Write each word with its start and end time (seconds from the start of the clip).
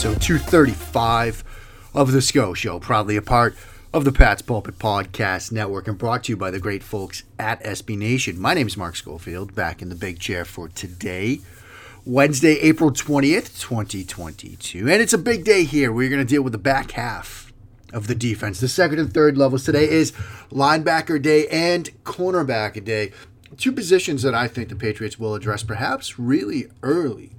episode 0.00 0.22
235 0.22 1.44
of 1.92 2.10
The 2.10 2.22
SCO 2.22 2.54
Show, 2.54 2.80
proudly 2.80 3.16
a 3.16 3.22
part 3.22 3.54
of 3.92 4.06
the 4.06 4.12
Pat's 4.12 4.40
Pulpit 4.40 4.78
Podcast 4.78 5.52
Network 5.52 5.86
and 5.88 5.98
brought 5.98 6.24
to 6.24 6.32
you 6.32 6.38
by 6.38 6.50
the 6.50 6.58
great 6.58 6.82
folks 6.82 7.24
at 7.38 7.62
SB 7.62 7.98
Nation. 7.98 8.40
My 8.40 8.54
name 8.54 8.66
is 8.66 8.78
Mark 8.78 8.96
Schofield, 8.96 9.54
back 9.54 9.82
in 9.82 9.90
the 9.90 9.94
big 9.94 10.18
chair 10.18 10.46
for 10.46 10.68
today, 10.68 11.40
Wednesday, 12.06 12.58
April 12.60 12.90
20th, 12.90 13.60
2022. 13.60 14.88
And 14.88 15.02
it's 15.02 15.12
a 15.12 15.18
big 15.18 15.44
day 15.44 15.64
here. 15.64 15.92
We're 15.92 16.08
going 16.08 16.26
to 16.26 16.34
deal 16.34 16.40
with 16.40 16.52
the 16.52 16.58
back 16.58 16.92
half 16.92 17.52
of 17.92 18.06
the 18.06 18.14
defense. 18.14 18.58
The 18.58 18.68
second 18.68 19.00
and 19.00 19.12
third 19.12 19.36
levels 19.36 19.64
today 19.64 19.86
is 19.86 20.12
linebacker 20.50 21.20
day 21.20 21.46
and 21.48 21.90
cornerback 22.04 22.82
day. 22.86 23.12
Two 23.58 23.72
positions 23.72 24.22
that 24.22 24.34
I 24.34 24.48
think 24.48 24.70
the 24.70 24.76
Patriots 24.76 25.18
will 25.18 25.34
address 25.34 25.62
perhaps 25.62 26.18
really 26.18 26.68
early 26.82 27.32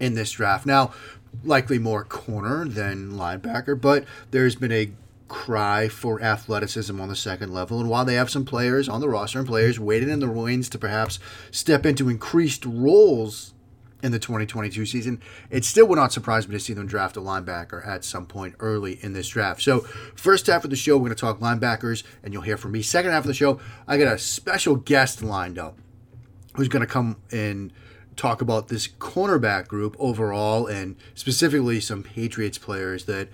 in 0.00 0.14
this 0.14 0.32
draft. 0.32 0.66
Now, 0.66 0.92
likely 1.44 1.78
more 1.78 2.04
corner 2.04 2.66
than 2.66 3.12
linebacker, 3.12 3.80
but 3.80 4.04
there's 4.30 4.56
been 4.56 4.72
a 4.72 4.92
cry 5.28 5.88
for 5.88 6.20
athleticism 6.22 7.00
on 7.00 7.08
the 7.08 7.16
second 7.16 7.52
level. 7.52 7.80
And 7.80 7.88
while 7.88 8.04
they 8.04 8.14
have 8.14 8.30
some 8.30 8.44
players 8.44 8.88
on 8.88 9.00
the 9.00 9.08
roster 9.08 9.38
and 9.38 9.46
players 9.46 9.78
waiting 9.78 10.08
in 10.08 10.20
the 10.20 10.28
wings 10.28 10.68
to 10.70 10.78
perhaps 10.78 11.18
step 11.50 11.86
into 11.86 12.08
increased 12.08 12.64
roles 12.64 13.52
in 14.02 14.12
the 14.12 14.18
2022 14.18 14.86
season, 14.86 15.20
it 15.50 15.64
still 15.64 15.86
would 15.86 15.96
not 15.96 16.12
surprise 16.12 16.46
me 16.46 16.54
to 16.54 16.60
see 16.60 16.72
them 16.72 16.86
draft 16.86 17.16
a 17.16 17.20
linebacker 17.20 17.86
at 17.86 18.04
some 18.04 18.26
point 18.26 18.54
early 18.60 18.98
in 19.02 19.12
this 19.12 19.28
draft. 19.28 19.60
So, 19.60 19.80
first 20.14 20.46
half 20.46 20.64
of 20.64 20.70
the 20.70 20.76
show, 20.76 20.96
we're 20.96 21.06
going 21.06 21.16
to 21.16 21.20
talk 21.20 21.40
linebackers, 21.40 22.04
and 22.22 22.32
you'll 22.32 22.42
hear 22.42 22.56
from 22.56 22.72
me. 22.72 22.82
Second 22.82 23.10
half 23.10 23.24
of 23.24 23.28
the 23.28 23.34
show, 23.34 23.60
I 23.86 23.98
got 23.98 24.12
a 24.12 24.18
special 24.18 24.76
guest 24.76 25.22
lined 25.22 25.58
up 25.58 25.78
who's 26.54 26.68
going 26.68 26.80
to 26.80 26.86
come 26.86 27.16
in 27.32 27.72
talk 28.18 28.42
about 28.42 28.68
this 28.68 28.88
cornerback 28.88 29.68
group 29.68 29.96
overall 29.98 30.66
and 30.66 30.96
specifically 31.14 31.80
some 31.80 32.02
Patriots 32.02 32.58
players 32.58 33.04
that 33.06 33.28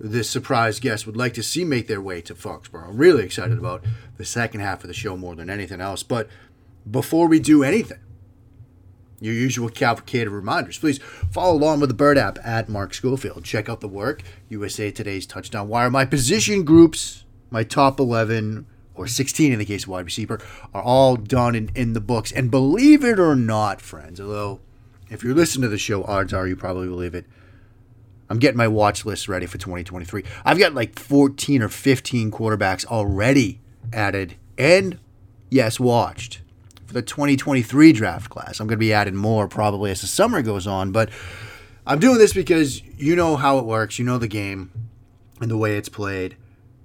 this 0.00 0.30
surprise 0.30 0.78
guest 0.78 1.06
would 1.06 1.16
like 1.16 1.34
to 1.34 1.42
see 1.42 1.64
make 1.64 1.88
their 1.88 2.00
way 2.00 2.20
to 2.22 2.34
Foxborough. 2.34 2.88
I'm 2.88 2.96
really 2.96 3.24
excited 3.24 3.58
about 3.58 3.84
the 4.16 4.24
second 4.24 4.60
half 4.60 4.84
of 4.84 4.88
the 4.88 4.94
show 4.94 5.16
more 5.16 5.34
than 5.34 5.50
anything 5.50 5.80
else. 5.80 6.04
But 6.04 6.28
before 6.88 7.26
we 7.26 7.40
do 7.40 7.64
anything, 7.64 7.98
your 9.20 9.34
usual 9.34 9.68
cavalcade 9.68 10.28
of 10.28 10.32
reminders. 10.32 10.78
Please 10.78 10.98
follow 11.32 11.56
along 11.56 11.80
with 11.80 11.90
the 11.90 11.94
Bird 11.94 12.16
app 12.16 12.38
at 12.44 12.68
Mark 12.68 12.94
Schofield. 12.94 13.44
Check 13.44 13.68
out 13.68 13.80
the 13.80 13.88
work, 13.88 14.22
USA 14.48 14.92
Today's 14.92 15.26
Touchdown 15.26 15.68
Wire, 15.68 15.90
my 15.90 16.04
position 16.04 16.64
groups, 16.64 17.24
my 17.50 17.64
top 17.64 17.98
11 17.98 18.66
or 18.98 19.06
16 19.06 19.52
in 19.52 19.58
the 19.58 19.64
case 19.64 19.84
of 19.84 19.88
wide 19.90 20.04
receiver, 20.04 20.40
are 20.74 20.82
all 20.82 21.16
done 21.16 21.54
in, 21.54 21.70
in 21.74 21.92
the 21.92 22.00
books. 22.00 22.32
And 22.32 22.50
believe 22.50 23.04
it 23.04 23.18
or 23.18 23.36
not, 23.36 23.80
friends, 23.80 24.20
although 24.20 24.60
if 25.10 25.22
you're 25.22 25.34
listening 25.34 25.62
to 25.62 25.68
the 25.68 25.78
show, 25.78 26.04
odds 26.04 26.32
are 26.32 26.46
you 26.46 26.56
probably 26.56 26.88
believe 26.88 27.14
it. 27.14 27.26
I'm 28.30 28.38
getting 28.38 28.58
my 28.58 28.68
watch 28.68 29.06
list 29.06 29.28
ready 29.28 29.46
for 29.46 29.56
2023. 29.56 30.22
I've 30.44 30.58
got 30.58 30.74
like 30.74 30.98
14 30.98 31.62
or 31.62 31.68
15 31.68 32.30
quarterbacks 32.30 32.84
already 32.84 33.60
added 33.92 34.36
and, 34.58 34.98
yes, 35.48 35.80
watched 35.80 36.42
for 36.86 36.94
the 36.94 37.02
2023 37.02 37.92
draft 37.92 38.30
class. 38.30 38.60
I'm 38.60 38.66
going 38.66 38.76
to 38.76 38.80
be 38.80 38.92
adding 38.92 39.16
more 39.16 39.48
probably 39.48 39.90
as 39.90 40.00
the 40.00 40.06
summer 40.06 40.42
goes 40.42 40.66
on, 40.66 40.92
but 40.92 41.10
I'm 41.86 41.98
doing 41.98 42.18
this 42.18 42.34
because 42.34 42.82
you 42.98 43.16
know 43.16 43.36
how 43.36 43.58
it 43.58 43.64
works. 43.64 43.98
You 43.98 44.04
know 44.04 44.18
the 44.18 44.28
game 44.28 44.70
and 45.40 45.50
the 45.50 45.56
way 45.56 45.76
it's 45.76 45.88
played. 45.88 46.36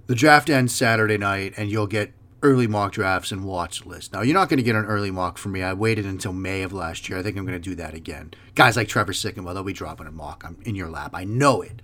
The 0.06 0.16
draft 0.16 0.50
ends 0.50 0.76
Saturday 0.76 1.18
night, 1.18 1.54
and 1.56 1.70
you'll 1.70 1.88
get 1.88 2.14
early 2.42 2.68
mock 2.68 2.92
drafts 2.92 3.32
and 3.32 3.46
watch 3.46 3.86
lists. 3.86 4.12
Now, 4.12 4.22
you're 4.22 4.34
not 4.34 4.50
going 4.50 4.58
to 4.58 4.64
get 4.64 4.76
an 4.76 4.86
early 4.86 5.12
mock 5.12 5.38
from 5.38 5.54
me. 5.54 5.64
I 5.64 5.74
waited 5.74 6.06
until 6.06 6.34
May 6.34 6.62
of 6.62 6.74
last 6.74 7.08
year. 7.08 7.18
I 7.18 7.24
think 7.24 7.38
I'm 7.38 7.46
going 7.46 7.60
to 7.60 7.70
do 7.70 7.76
that 7.76 7.94
again. 7.94 8.34
Guys 8.54 8.76
like 8.76 8.90
Trevor 8.90 9.14
Sikkema, 9.14 9.54
they'll 9.54 9.64
be 9.64 9.72
dropping 9.72 10.08
a 10.08 10.12
mock 10.12 10.44
I'm 10.46 10.58
in 10.66 10.76
your 10.76 10.90
lap. 10.90 11.12
I 11.14 11.24
know 11.24 11.62
it. 11.62 11.82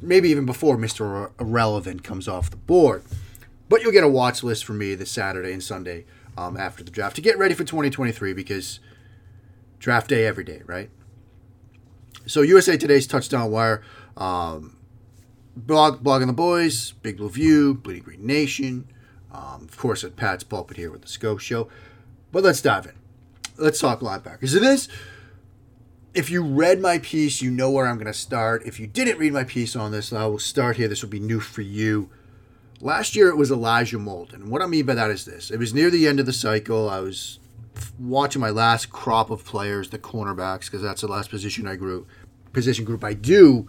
Maybe 0.00 0.28
even 0.30 0.46
before 0.46 0.76
Mr. 0.76 1.32
Irrelevant 1.40 2.04
comes 2.04 2.28
off 2.28 2.50
the 2.50 2.56
board. 2.56 3.02
But 3.68 3.82
you'll 3.82 3.92
get 3.92 4.04
a 4.04 4.08
watch 4.08 4.44
list 4.44 4.64
from 4.64 4.78
me 4.78 4.94
this 4.94 5.10
Saturday 5.10 5.52
and 5.52 5.62
Sunday 5.62 6.04
um, 6.36 6.56
after 6.56 6.84
the 6.84 6.90
draft 6.90 7.16
to 7.16 7.22
get 7.22 7.36
ready 7.36 7.54
for 7.54 7.64
2023 7.64 8.32
because 8.32 8.78
draft 9.80 10.08
day 10.08 10.24
every 10.24 10.44
day, 10.44 10.62
right? 10.66 10.90
So 12.26 12.42
USA 12.42 12.76
Today's 12.76 13.08
touchdown 13.08 13.50
wire. 13.50 13.82
Um, 14.16 14.76
blog, 15.56 16.02
blogging 16.02 16.26
the 16.26 16.32
boys, 16.32 16.92
Big 17.02 17.16
Blue 17.16 17.30
View, 17.30 17.74
Bleeding 17.74 18.02
Green 18.02 18.26
Nation, 18.26 18.88
um, 19.32 19.62
of 19.62 19.76
course 19.76 20.04
at 20.04 20.16
Pat's 20.16 20.44
Pulpit 20.44 20.76
here 20.76 20.90
with 20.90 21.02
the 21.02 21.08
SCO 21.08 21.36
Show. 21.36 21.68
But 22.30 22.42
let's 22.42 22.62
dive 22.62 22.86
in. 22.86 22.92
Let's 23.56 23.80
talk 23.80 24.00
linebackers. 24.00 24.56
It 24.56 24.62
is. 24.62 24.88
If 26.14 26.30
you 26.30 26.42
read 26.42 26.80
my 26.80 26.98
piece, 26.98 27.40
you 27.40 27.50
know 27.50 27.70
where 27.70 27.86
I'm 27.86 27.96
going 27.96 28.06
to 28.06 28.12
start. 28.12 28.62
If 28.66 28.78
you 28.78 28.86
didn't 28.86 29.18
read 29.18 29.32
my 29.32 29.44
piece 29.44 29.74
on 29.74 29.92
this, 29.92 30.12
I 30.12 30.26
will 30.26 30.38
start 30.38 30.76
here. 30.76 30.88
This 30.88 31.02
will 31.02 31.08
be 31.08 31.20
new 31.20 31.40
for 31.40 31.62
you. 31.62 32.10
Last 32.80 33.14
year 33.16 33.28
it 33.28 33.36
was 33.36 33.50
Elijah 33.50 33.98
Molden. 33.98 34.46
What 34.46 34.60
I 34.60 34.66
mean 34.66 34.84
by 34.86 34.94
that 34.94 35.10
is 35.10 35.24
this: 35.24 35.50
it 35.50 35.58
was 35.58 35.72
near 35.72 35.90
the 35.90 36.08
end 36.08 36.20
of 36.20 36.26
the 36.26 36.32
cycle. 36.32 36.90
I 36.90 37.00
was 37.00 37.38
watching 37.98 38.40
my 38.40 38.50
last 38.50 38.90
crop 38.90 39.30
of 39.30 39.44
players, 39.44 39.90
the 39.90 39.98
cornerbacks, 39.98 40.66
because 40.66 40.82
that's 40.82 41.00
the 41.00 41.08
last 41.08 41.30
position 41.30 41.66
I 41.66 41.76
grew, 41.76 42.06
position 42.52 42.84
group 42.84 43.04
I 43.04 43.14
do 43.14 43.68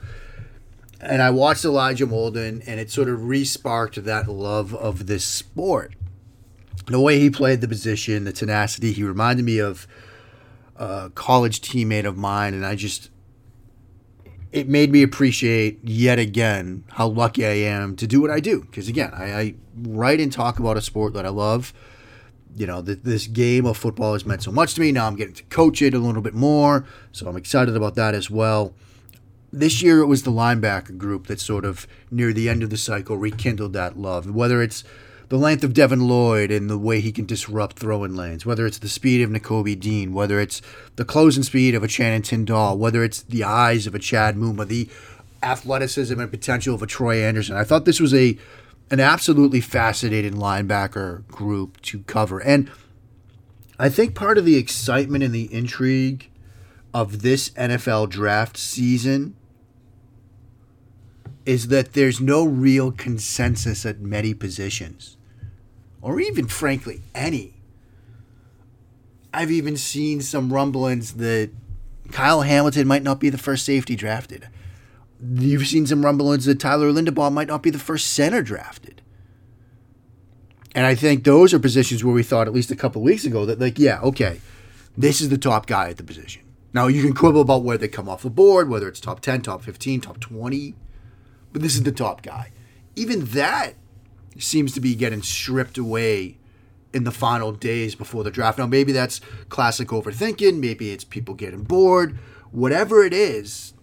and 1.06 1.22
I 1.22 1.30
watched 1.32 1.66
Elijah 1.66 2.08
Molden, 2.08 2.64
and 2.66 2.80
it 2.80 2.90
sort 2.90 3.10
of 3.10 3.20
resparked 3.20 3.96
that 4.04 4.28
love 4.28 4.74
of 4.74 5.08
this 5.08 5.26
sport. 5.26 5.96
The 6.88 7.00
way 7.00 7.20
he 7.20 7.30
played 7.30 7.62
the 7.62 7.68
position, 7.68 8.24
the 8.24 8.34
tenacity, 8.34 8.94
he 8.94 9.04
reminded 9.04 9.46
me 9.46 9.60
of 9.60 9.88
a 10.76 11.12
college 11.14 11.62
teammate 11.62 12.06
of 12.06 12.18
mine, 12.18 12.54
and 12.54 12.66
I 12.66 12.76
just 12.76 13.10
it 14.52 14.68
made 14.68 14.92
me 14.92 15.02
appreciate 15.02 15.80
yet 15.84 16.20
again 16.20 16.84
how 16.92 17.08
lucky 17.08 17.44
I 17.44 17.54
am 17.54 17.96
to 17.96 18.06
do 18.06 18.22
what 18.22 18.30
I 18.30 18.40
do. 18.40 18.62
Because 18.62 18.88
again, 18.88 19.12
I, 19.14 19.34
I, 19.34 19.56
write 19.76 20.20
and 20.20 20.32
talk 20.32 20.60
about 20.60 20.78
a 20.78 20.82
sport 20.82 21.14
that 21.16 21.26
I 21.26 21.30
love. 21.30 21.74
You 22.56 22.68
know, 22.68 22.84
th- 22.84 23.00
this 23.02 23.26
game 23.26 23.66
of 23.66 23.78
football 23.78 24.14
has 24.14 24.28
meant 24.28 24.44
so 24.44 24.52
much 24.52 24.76
to 24.76 24.82
me. 24.82 24.92
Now 24.92 25.08
I'm 25.08 25.16
getting 25.16 25.34
to 25.34 25.44
coach 25.46 25.82
it 25.82 25.96
a 25.96 26.00
little 26.00 26.22
bit 26.22 26.36
more, 26.36 26.86
so 27.12 27.28
I'm 27.28 27.36
excited 27.36 27.76
about 27.76 27.96
that 27.96 28.14
as 28.14 28.30
well 28.30 28.76
this 29.54 29.84
year 29.84 30.00
it 30.00 30.08
was 30.08 30.24
the 30.24 30.32
linebacker 30.32 30.98
group 30.98 31.28
that 31.28 31.40
sort 31.40 31.64
of 31.64 31.86
near 32.10 32.34
the 32.34 32.50
end 32.50 32.64
of 32.64 32.72
the 32.72 32.78
cycle 32.78 33.18
rekindled 33.18 33.74
that 33.74 33.98
love. 33.98 34.30
Whether 34.30 34.64
it's 34.64 34.84
the 35.30 35.38
length 35.38 35.64
of 35.64 35.74
Devin 35.74 36.08
Lloyd 36.08 36.50
and 36.50 36.70
the 36.70 36.78
way 36.78 37.00
he 37.00 37.12
can 37.12 37.28
disrupt 37.28 37.78
throwing 37.78 38.16
lanes, 38.16 38.48
whether 38.48 38.66
it's 38.66 38.80
the 38.80 38.90
speed 38.90 39.22
of 39.22 39.30
Nakobe 39.30 39.80
Dean, 39.80 40.12
whether 40.12 40.40
it's 40.40 40.62
the 40.96 41.06
closing 41.06 41.44
speed 41.44 41.76
of 41.76 41.84
a 41.84 41.88
Channing 41.88 42.24
Tindall, 42.24 42.80
whether 42.80 43.04
it's 43.04 43.22
the 43.22 43.44
eyes 43.44 43.86
of 43.86 43.94
a 43.94 44.00
Chad 44.00 44.36
Muma, 44.36 44.68
the 44.68 44.90
athleticism 45.44 46.20
and 46.20 46.32
potential 46.32 46.74
of 46.74 46.82
a 46.82 46.88
Troy 46.88 47.22
Anderson. 47.24 47.56
I 47.56 47.64
thought 47.64 47.86
this 47.86 48.00
was 48.00 48.14
a 48.14 48.38
an 48.90 49.00
absolutely 49.00 49.62
fascinating 49.62 50.34
linebacker 50.34 51.26
group 51.28 51.80
to 51.82 52.00
cover. 52.04 52.40
And 52.40 52.70
I 53.80 53.90
think 53.90 54.14
part 54.14 54.38
of 54.38 54.46
the 54.46 54.58
excitement 54.58 55.24
and 55.24 55.34
the 55.34 55.52
intrigue 55.54 56.30
of 56.94 57.22
this 57.22 57.50
NFL 57.52 58.10
draft 58.10 58.58
season 58.58 59.36
is 61.46 61.68
that 61.68 61.94
there's 61.94 62.22
no 62.22 62.46
real 62.46 62.92
consensus 62.92 63.86
at 63.86 64.00
many 64.00 64.34
positions, 64.34 65.18
or 66.02 66.20
even, 66.20 66.48
frankly, 66.48 67.02
any. 67.14 67.56
I've 69.34 69.52
even 69.52 69.76
seen 69.76 70.22
some 70.22 70.54
rumblings 70.54 71.16
that 71.16 71.52
Kyle 72.12 72.42
Hamilton 72.42 72.88
might 72.88 73.04
not 73.04 73.20
be 73.20 73.30
the 73.30 73.38
first 73.38 73.66
safety 73.66 73.96
drafted. 73.96 74.48
You've 75.36 75.68
seen 75.68 75.88
some 75.88 76.06
rumblings 76.06 76.46
that 76.46 76.60
Tyler 76.60 76.92
Linderbaum 76.92 77.34
might 77.34 77.48
not 77.48 77.64
be 77.64 77.70
the 77.70 77.80
first 77.80 78.14
center 78.14 78.42
drafted. 78.42 79.02
And 80.76 80.86
I 80.86 80.96
think 80.96 81.24
those 81.24 81.54
are 81.54 81.60
positions 81.60 82.04
where 82.04 82.14
we 82.14 82.24
thought, 82.24 82.48
at 82.48 82.54
least 82.54 82.72
a 82.72 82.76
couple 82.76 83.02
weeks 83.02 83.26
ago, 83.26 83.46
that, 83.46 83.60
like, 83.60 83.80
yeah, 83.80 84.00
okay, 84.02 84.42
this 84.98 85.22
is 85.22 85.30
the 85.30 85.38
top 85.38 85.66
guy 85.66 85.90
at 85.90 85.98
the 85.98 86.04
position. 86.04 86.42
Now, 86.74 86.88
you 86.88 87.04
can 87.04 87.14
quibble 87.14 87.42
about 87.42 87.64
where 87.64 87.78
they 87.78 87.88
come 87.88 88.10
off 88.10 88.24
the 88.24 88.30
board, 88.30 88.70
whether 88.70 88.88
it's 88.88 89.00
top 89.00 89.20
10, 89.20 89.44
top 89.44 89.62
15, 89.62 90.02
top 90.02 90.20
20 90.20 90.76
but 91.54 91.62
this 91.62 91.76
is 91.76 91.84
the 91.84 91.92
top 91.92 92.24
guy. 92.24 92.52
Even 92.96 93.26
that 93.26 93.76
seems 94.38 94.74
to 94.74 94.82
be 94.82 94.96
getting 94.96 95.22
stripped 95.22 95.78
away 95.78 96.38
in 96.94 97.04
the 97.04 97.12
final 97.12 97.52
days 97.52 97.96
before 97.96 98.24
the 98.24 98.32
draft. 98.32 98.58
Now, 98.58 98.68
maybe 98.68 98.92
that's 98.92 99.22
classic 99.50 99.88
overthinking. 99.90 100.60
Maybe 100.60 100.92
it's 100.92 101.04
people 101.04 101.36
getting 101.36 101.64
bored. 101.64 102.18
Whatever 102.52 103.04
it 103.04 103.14
is, 103.14 103.74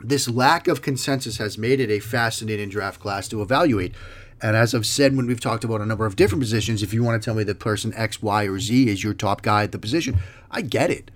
this 0.00 0.28
lack 0.28 0.68
of 0.68 0.82
consensus 0.82 1.38
has 1.38 1.58
made 1.58 1.80
it 1.80 1.90
a 1.90 2.00
fascinating 2.00 2.68
draft 2.68 3.00
class 3.00 3.28
to 3.28 3.42
evaluate. 3.42 3.94
And 4.40 4.56
as 4.56 4.74
I've 4.74 4.86
said 4.86 5.16
when 5.16 5.26
we've 5.26 5.40
talked 5.40 5.64
about 5.64 5.80
a 5.80 5.86
number 5.86 6.06
of 6.06 6.16
different 6.16 6.42
positions, 6.42 6.82
if 6.82 6.92
you 6.92 7.02
want 7.02 7.20
to 7.20 7.24
tell 7.24 7.34
me 7.34 7.44
that 7.44 7.58
person 7.58 7.92
X, 7.94 8.22
Y, 8.22 8.44
or 8.44 8.58
Z 8.58 8.88
is 8.88 9.02
your 9.02 9.14
top 9.14 9.42
guy 9.42 9.64
at 9.64 9.72
the 9.72 9.78
position, 9.78 10.18
I 10.50 10.60
get 10.60 10.90
it. 10.90 11.10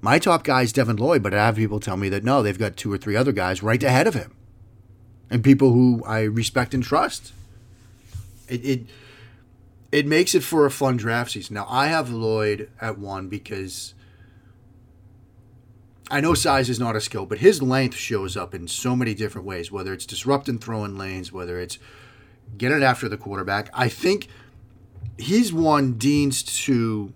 My 0.00 0.18
top 0.18 0.44
guy 0.44 0.62
is 0.62 0.72
Devin 0.72 0.96
Lloyd, 0.96 1.22
but 1.22 1.34
I 1.34 1.44
have 1.44 1.56
people 1.56 1.80
tell 1.80 1.96
me 1.96 2.08
that 2.08 2.24
no, 2.24 2.42
they've 2.42 2.58
got 2.58 2.76
two 2.76 2.92
or 2.92 2.98
three 2.98 3.16
other 3.16 3.32
guys 3.32 3.62
right 3.62 3.82
ahead 3.82 4.06
of 4.06 4.14
him 4.14 4.37
and 5.30 5.44
people 5.44 5.72
who 5.72 6.02
I 6.04 6.22
respect 6.22 6.74
and 6.74 6.82
trust. 6.82 7.32
It, 8.48 8.64
it 8.64 8.80
it 9.90 10.06
makes 10.06 10.34
it 10.34 10.42
for 10.42 10.66
a 10.66 10.70
fun 10.70 10.96
draft 10.96 11.32
season. 11.32 11.54
Now 11.54 11.66
I 11.68 11.86
have 11.86 12.10
Lloyd 12.10 12.70
at 12.80 12.98
one 12.98 13.28
because 13.28 13.94
I 16.10 16.20
know 16.20 16.34
size 16.34 16.70
is 16.70 16.80
not 16.80 16.96
a 16.96 17.00
skill, 17.00 17.26
but 17.26 17.38
his 17.38 17.62
length 17.62 17.96
shows 17.96 18.36
up 18.36 18.54
in 18.54 18.66
so 18.68 18.96
many 18.96 19.14
different 19.14 19.46
ways, 19.46 19.70
whether 19.70 19.92
it's 19.92 20.06
disrupting 20.06 20.58
throwing 20.58 20.96
lanes, 20.96 21.32
whether 21.32 21.60
it's 21.60 21.78
getting 22.56 22.82
after 22.82 23.08
the 23.08 23.18
quarterback. 23.18 23.68
I 23.74 23.88
think 23.88 24.28
he's 25.18 25.52
one 25.52 25.94
Dean's 25.94 26.42
two. 26.42 27.12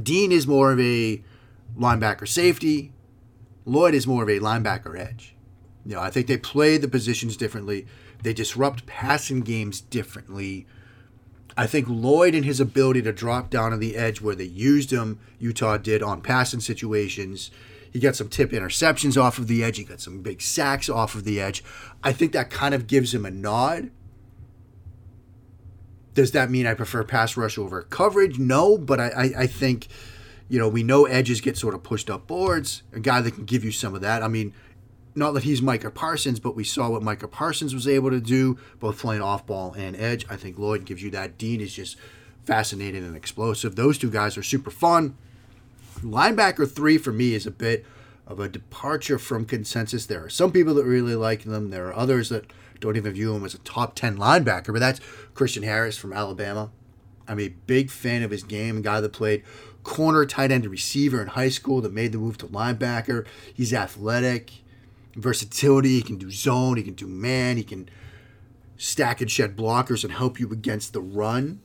Dean 0.00 0.32
is 0.32 0.46
more 0.46 0.72
of 0.72 0.80
a 0.80 1.22
linebacker 1.78 2.26
safety. 2.26 2.92
Lloyd 3.64 3.94
is 3.94 4.06
more 4.06 4.24
of 4.24 4.28
a 4.28 4.40
linebacker 4.40 4.98
edge. 4.98 5.33
You 5.84 5.96
know, 5.96 6.00
I 6.00 6.10
think 6.10 6.26
they 6.26 6.38
play 6.38 6.76
the 6.76 6.88
positions 6.88 7.36
differently. 7.36 7.86
They 8.22 8.32
disrupt 8.32 8.86
passing 8.86 9.40
games 9.40 9.80
differently. 9.80 10.66
I 11.56 11.66
think 11.66 11.86
Lloyd 11.88 12.34
and 12.34 12.44
his 12.44 12.58
ability 12.58 13.02
to 13.02 13.12
drop 13.12 13.50
down 13.50 13.72
on 13.72 13.80
the 13.80 13.96
edge 13.96 14.20
where 14.20 14.34
they 14.34 14.44
used 14.44 14.90
him, 14.90 15.20
Utah 15.38 15.76
did 15.76 16.02
on 16.02 16.20
passing 16.20 16.60
situations. 16.60 17.50
He 17.92 18.00
got 18.00 18.16
some 18.16 18.28
tip 18.28 18.50
interceptions 18.50 19.20
off 19.20 19.38
of 19.38 19.46
the 19.46 19.62
edge. 19.62 19.76
He 19.76 19.84
got 19.84 20.00
some 20.00 20.20
big 20.20 20.42
sacks 20.42 20.88
off 20.88 21.14
of 21.14 21.24
the 21.24 21.40
edge. 21.40 21.62
I 22.02 22.12
think 22.12 22.32
that 22.32 22.50
kind 22.50 22.74
of 22.74 22.88
gives 22.88 23.14
him 23.14 23.24
a 23.24 23.30
nod. 23.30 23.90
Does 26.14 26.32
that 26.32 26.50
mean 26.50 26.66
I 26.66 26.74
prefer 26.74 27.04
pass 27.04 27.36
rush 27.36 27.56
over 27.56 27.82
coverage? 27.82 28.38
No, 28.38 28.78
but 28.78 28.98
I, 28.98 29.08
I, 29.08 29.32
I 29.42 29.46
think, 29.46 29.86
you 30.48 30.58
know, 30.58 30.68
we 30.68 30.82
know 30.82 31.06
edges 31.06 31.40
get 31.40 31.56
sort 31.56 31.74
of 31.74 31.84
pushed 31.84 32.10
up 32.10 32.26
boards. 32.26 32.82
A 32.92 33.00
guy 33.00 33.20
that 33.20 33.32
can 33.32 33.44
give 33.44 33.64
you 33.64 33.70
some 33.70 33.94
of 33.94 34.00
that. 34.00 34.22
I 34.22 34.28
mean, 34.28 34.54
not 35.14 35.32
that 35.32 35.44
he's 35.44 35.62
Micah 35.62 35.90
Parsons, 35.90 36.40
but 36.40 36.56
we 36.56 36.64
saw 36.64 36.90
what 36.90 37.02
Micah 37.02 37.28
Parsons 37.28 37.74
was 37.74 37.86
able 37.86 38.10
to 38.10 38.20
do, 38.20 38.58
both 38.80 38.98
playing 38.98 39.22
off 39.22 39.46
ball 39.46 39.72
and 39.74 39.94
edge. 39.96 40.26
I 40.28 40.36
think 40.36 40.58
Lloyd 40.58 40.84
gives 40.84 41.02
you 41.02 41.10
that. 41.10 41.38
Dean 41.38 41.60
is 41.60 41.74
just 41.74 41.96
fascinating 42.44 43.04
and 43.04 43.16
explosive. 43.16 43.76
Those 43.76 43.98
two 43.98 44.10
guys 44.10 44.36
are 44.36 44.42
super 44.42 44.70
fun. 44.70 45.16
Linebacker 46.00 46.70
three 46.70 46.98
for 46.98 47.12
me 47.12 47.34
is 47.34 47.46
a 47.46 47.50
bit 47.50 47.86
of 48.26 48.40
a 48.40 48.48
departure 48.48 49.18
from 49.18 49.44
consensus. 49.44 50.06
There 50.06 50.24
are 50.24 50.30
some 50.30 50.50
people 50.50 50.74
that 50.74 50.84
really 50.84 51.14
like 51.14 51.44
them. 51.44 51.70
There 51.70 51.86
are 51.86 51.96
others 51.96 52.28
that 52.30 52.52
don't 52.80 52.96
even 52.96 53.12
view 53.12 53.34
him 53.34 53.44
as 53.44 53.54
a 53.54 53.58
top 53.58 53.94
10 53.94 54.18
linebacker, 54.18 54.72
but 54.72 54.80
that's 54.80 55.00
Christian 55.34 55.62
Harris 55.62 55.96
from 55.96 56.12
Alabama. 56.12 56.70
I'm 57.28 57.40
a 57.40 57.48
big 57.48 57.90
fan 57.90 58.22
of 58.22 58.30
his 58.30 58.42
game, 58.42 58.78
a 58.78 58.80
guy 58.82 59.00
that 59.00 59.12
played 59.12 59.44
corner, 59.82 60.26
tight 60.26 60.50
end, 60.50 60.64
and 60.64 60.72
receiver 60.72 61.22
in 61.22 61.28
high 61.28 61.48
school 61.48 61.80
that 61.82 61.92
made 61.92 62.12
the 62.12 62.18
move 62.18 62.36
to 62.38 62.46
linebacker. 62.46 63.26
He's 63.52 63.72
athletic 63.72 64.63
versatility. 65.16 65.96
He 65.96 66.02
can 66.02 66.16
do 66.16 66.30
zone. 66.30 66.76
He 66.76 66.82
can 66.82 66.94
do 66.94 67.06
man. 67.06 67.56
He 67.56 67.64
can 67.64 67.88
stack 68.76 69.20
and 69.20 69.30
shed 69.30 69.56
blockers 69.56 70.04
and 70.04 70.12
help 70.12 70.40
you 70.40 70.50
against 70.50 70.92
the 70.92 71.00
run. 71.00 71.60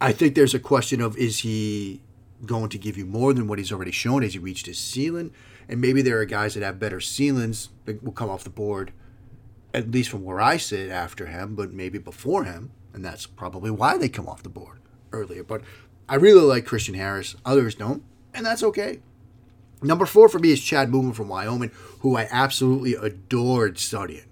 I 0.00 0.12
think 0.12 0.34
there's 0.34 0.54
a 0.54 0.58
question 0.60 1.00
of 1.00 1.16
is 1.18 1.40
he 1.40 2.00
going 2.46 2.70
to 2.70 2.78
give 2.78 2.96
you 2.96 3.04
more 3.04 3.34
than 3.34 3.46
what 3.46 3.58
he's 3.58 3.72
already 3.72 3.90
shown? 3.90 4.22
Has 4.22 4.32
he 4.32 4.38
reached 4.38 4.66
his 4.66 4.78
ceiling? 4.78 5.32
And 5.68 5.80
maybe 5.80 6.02
there 6.02 6.18
are 6.18 6.24
guys 6.24 6.54
that 6.54 6.62
have 6.62 6.78
better 6.78 7.00
ceilings 7.00 7.68
that 7.84 8.02
will 8.02 8.12
come 8.12 8.30
off 8.30 8.44
the 8.44 8.50
board, 8.50 8.92
at 9.74 9.90
least 9.90 10.08
from 10.08 10.24
where 10.24 10.40
I 10.40 10.56
sit 10.56 10.90
after 10.90 11.26
him, 11.26 11.54
but 11.54 11.72
maybe 11.72 11.98
before 11.98 12.44
him. 12.44 12.72
And 12.92 13.04
that's 13.04 13.26
probably 13.26 13.70
why 13.70 13.98
they 13.98 14.08
come 14.08 14.26
off 14.26 14.42
the 14.42 14.48
board 14.48 14.80
earlier. 15.12 15.44
But 15.44 15.62
I 16.08 16.16
really 16.16 16.40
like 16.40 16.64
Christian 16.64 16.94
Harris. 16.94 17.36
Others 17.44 17.76
don't, 17.76 18.02
and 18.34 18.44
that's 18.44 18.62
okay. 18.64 19.00
Number 19.82 20.06
four 20.06 20.28
for 20.28 20.38
me 20.38 20.52
is 20.52 20.60
Chad 20.60 20.90
Muma 20.90 21.14
from 21.14 21.28
Wyoming, 21.28 21.70
who 22.00 22.16
I 22.16 22.28
absolutely 22.30 22.94
adored 22.94 23.78
studying. 23.78 24.24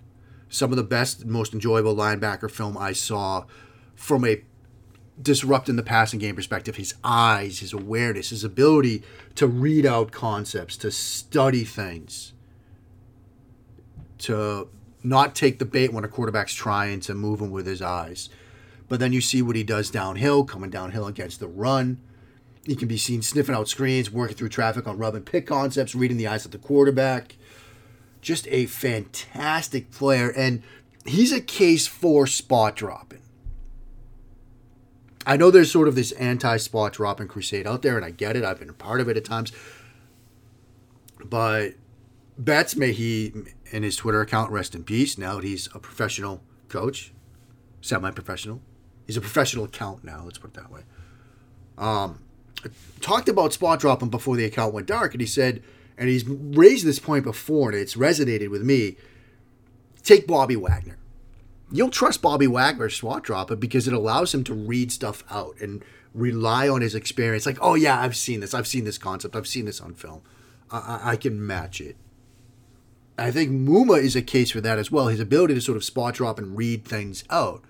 Some 0.49 0.73
of 0.73 0.77
the 0.77 0.83
best, 0.83 1.25
most 1.25 1.53
enjoyable 1.53 1.95
linebacker 1.95 2.50
film 2.50 2.77
I 2.77 2.93
saw 2.93 3.45
from 3.95 4.25
a 4.25 4.43
disrupting 5.21 5.77
the 5.77 5.83
passing 5.83 6.19
game 6.19 6.37
perspective. 6.37 6.77
His 6.77 6.95
eyes, 7.03 7.61
his 7.61 7.73
awareness, 7.73 8.31
his 8.31 8.45
ability 8.45 9.03
to 9.35 9.47
read 9.47 9.85
out 9.85 10.12
concepts, 10.12 10.77
to 10.79 10.91
study 10.91 11.65
things, 11.65 12.33
to 14.19 14.69
not 15.03 15.35
take 15.35 15.59
the 15.59 15.65
bait 15.65 15.93
when 15.93 16.05
a 16.05 16.09
quarterback's 16.09 16.55
trying 16.55 17.00
to 17.00 17.15
move 17.15 17.41
him 17.41 17.50
with 17.50 17.67
his 17.67 17.83
eyes. 17.83 18.29
But 18.89 19.00
then 19.00 19.12
you 19.12 19.21
see 19.21 19.43
what 19.43 19.56
he 19.56 19.65
does 19.65 19.91
downhill, 19.91 20.45
coming 20.45 20.71
downhill 20.71 21.06
against 21.06 21.41
the 21.41 21.49
run 21.49 22.00
he 22.69 22.76
can 22.76 22.87
be 22.87 22.99
seen 22.99 23.23
sniffing 23.23 23.55
out 23.55 23.67
screens, 23.67 24.11
working 24.11 24.37
through 24.37 24.50
traffic 24.50 24.87
on 24.87 24.99
rub 24.99 25.15
and 25.15 25.25
pick 25.25 25.47
concepts, 25.47 25.94
reading 25.94 26.19
the 26.19 26.26
eyes 26.26 26.44
of 26.44 26.50
the 26.50 26.59
quarterback. 26.59 27.37
Just 28.20 28.47
a 28.49 28.67
fantastic 28.67 29.91
player, 29.91 30.31
and 30.31 30.62
he's 31.06 31.32
a 31.32 31.41
case 31.41 31.87
for 31.87 32.26
spot 32.26 32.76
dropping. 32.76 33.23
I 35.25 35.38
know 35.38 35.50
there's 35.50 35.73
sort 35.73 35.88
of 35.88 35.94
this 35.94 36.12
anti 36.12 36.59
spot 36.59 36.93
dropping 36.93 37.29
crusade 37.29 37.67
out 37.67 37.81
there, 37.81 37.97
and 37.97 38.05
I 38.05 38.11
get 38.11 38.37
it. 38.37 38.44
I've 38.44 38.59
been 38.59 38.69
a 38.69 38.75
part 38.75 39.00
of 39.00 39.09
it 39.09 39.17
at 39.17 39.25
times. 39.25 39.50
But 41.25 41.75
Betts, 42.37 42.76
may 42.76 42.93
he 42.93 43.32
in 43.71 43.82
his 43.82 43.97
Twitter 43.97 44.21
account 44.21 44.50
rest 44.50 44.75
in 44.75 44.85
peace. 44.85 45.17
Now 45.17 45.37
that 45.37 45.44
he's 45.44 45.69
a 45.75 45.79
professional 45.79 46.43
coach, 46.69 47.12
semi 47.81 48.11
professional. 48.11 48.61
He's 49.06 49.17
a 49.17 49.23
professional 49.23 49.64
account 49.64 50.05
now, 50.05 50.23
let's 50.23 50.37
put 50.37 50.50
it 50.50 50.55
that 50.55 50.71
way. 50.71 50.82
Um, 51.79 52.21
talked 53.01 53.29
about 53.29 53.53
spot 53.53 53.81
dropping 53.81 54.09
before 54.09 54.37
the 54.37 54.45
account 54.45 54.75
went 54.75 54.87
dark, 54.87 55.15
and 55.15 55.21
he 55.21 55.27
said, 55.27 55.63
and 55.97 56.09
he's 56.09 56.27
raised 56.27 56.87
this 56.87 56.99
point 56.99 57.25
before, 57.25 57.71
and 57.71 57.79
it's 57.79 57.97
resonated 57.97 58.51
with 58.51 58.63
me. 58.63 58.97
Take 60.03 60.27
Bobby 60.27 60.57
Wagner. 60.57 60.97
You'll 61.71 61.91
trust 61.91 62.23
Bobby 62.23 62.47
Wagner 62.47 62.88
spot 62.88 63.25
dropping 63.25 63.59
because 63.59 63.87
it 63.87 63.93
allows 63.93 64.33
him 64.33 64.45
to 64.45 64.55
read 64.55 64.91
stuff 64.91 65.23
out 65.31 65.61
and 65.61 65.85
rely 66.15 66.69
on 66.69 66.81
his 66.81 66.95
experience. 66.95 67.47
Like, 67.47 67.59
oh 67.61 67.75
yeah, 67.75 68.00
I've 68.00 68.17
seen 68.17 68.41
this. 68.41 68.55
I've 68.55 68.67
seen 68.67 68.85
this 68.85 68.97
concept. 68.97 69.37
I've 69.37 69.47
seen 69.47 69.67
this 69.67 69.81
on 69.81 69.95
film. 69.95 70.23
I, 70.71 71.00
I 71.05 71.17
can 71.17 71.45
match 71.47 71.81
it. 71.81 71.97
I 73.19 73.31
think 73.33 73.50
Muma 73.50 74.00
is 74.00 74.15
a 74.15 74.23
case 74.23 74.53
for 74.53 74.61
that 74.61 74.79
as 74.79 74.93
well. 74.93 75.09
His 75.09 75.21
ability 75.21 75.55
to 75.55 75.61
sort 75.61 75.77
of 75.77 75.85
spot 75.85 76.15
drop 76.15 76.38
and 76.38 76.57
read 76.57 76.85
things 76.85 77.25
out. 77.29 77.62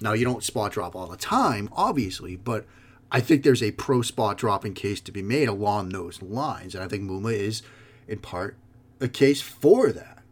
Now, 0.00 0.12
you 0.12 0.24
don't 0.24 0.42
spot 0.42 0.72
drop 0.72 0.96
all 0.96 1.06
the 1.06 1.16
time, 1.16 1.68
obviously, 1.72 2.36
but 2.36 2.66
I 3.14 3.20
think 3.20 3.44
there's 3.44 3.62
a 3.62 3.70
pro 3.70 4.02
spot 4.02 4.38
dropping 4.38 4.74
case 4.74 5.00
to 5.02 5.12
be 5.12 5.22
made 5.22 5.46
along 5.46 5.90
those 5.90 6.20
lines. 6.20 6.74
And 6.74 6.82
I 6.82 6.88
think 6.88 7.04
Muma 7.04 7.32
is, 7.32 7.62
in 8.08 8.18
part, 8.18 8.56
a 9.00 9.06
case 9.06 9.40
for 9.40 9.92
that. 9.92 10.24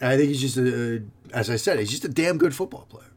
I 0.00 0.16
think 0.16 0.28
he's 0.28 0.40
just 0.40 0.56
a, 0.56 1.02
as 1.32 1.50
I 1.50 1.56
said, 1.56 1.80
he's 1.80 1.90
just 1.90 2.04
a 2.04 2.08
damn 2.08 2.38
good 2.38 2.54
football 2.54 2.86
player. 2.88 3.10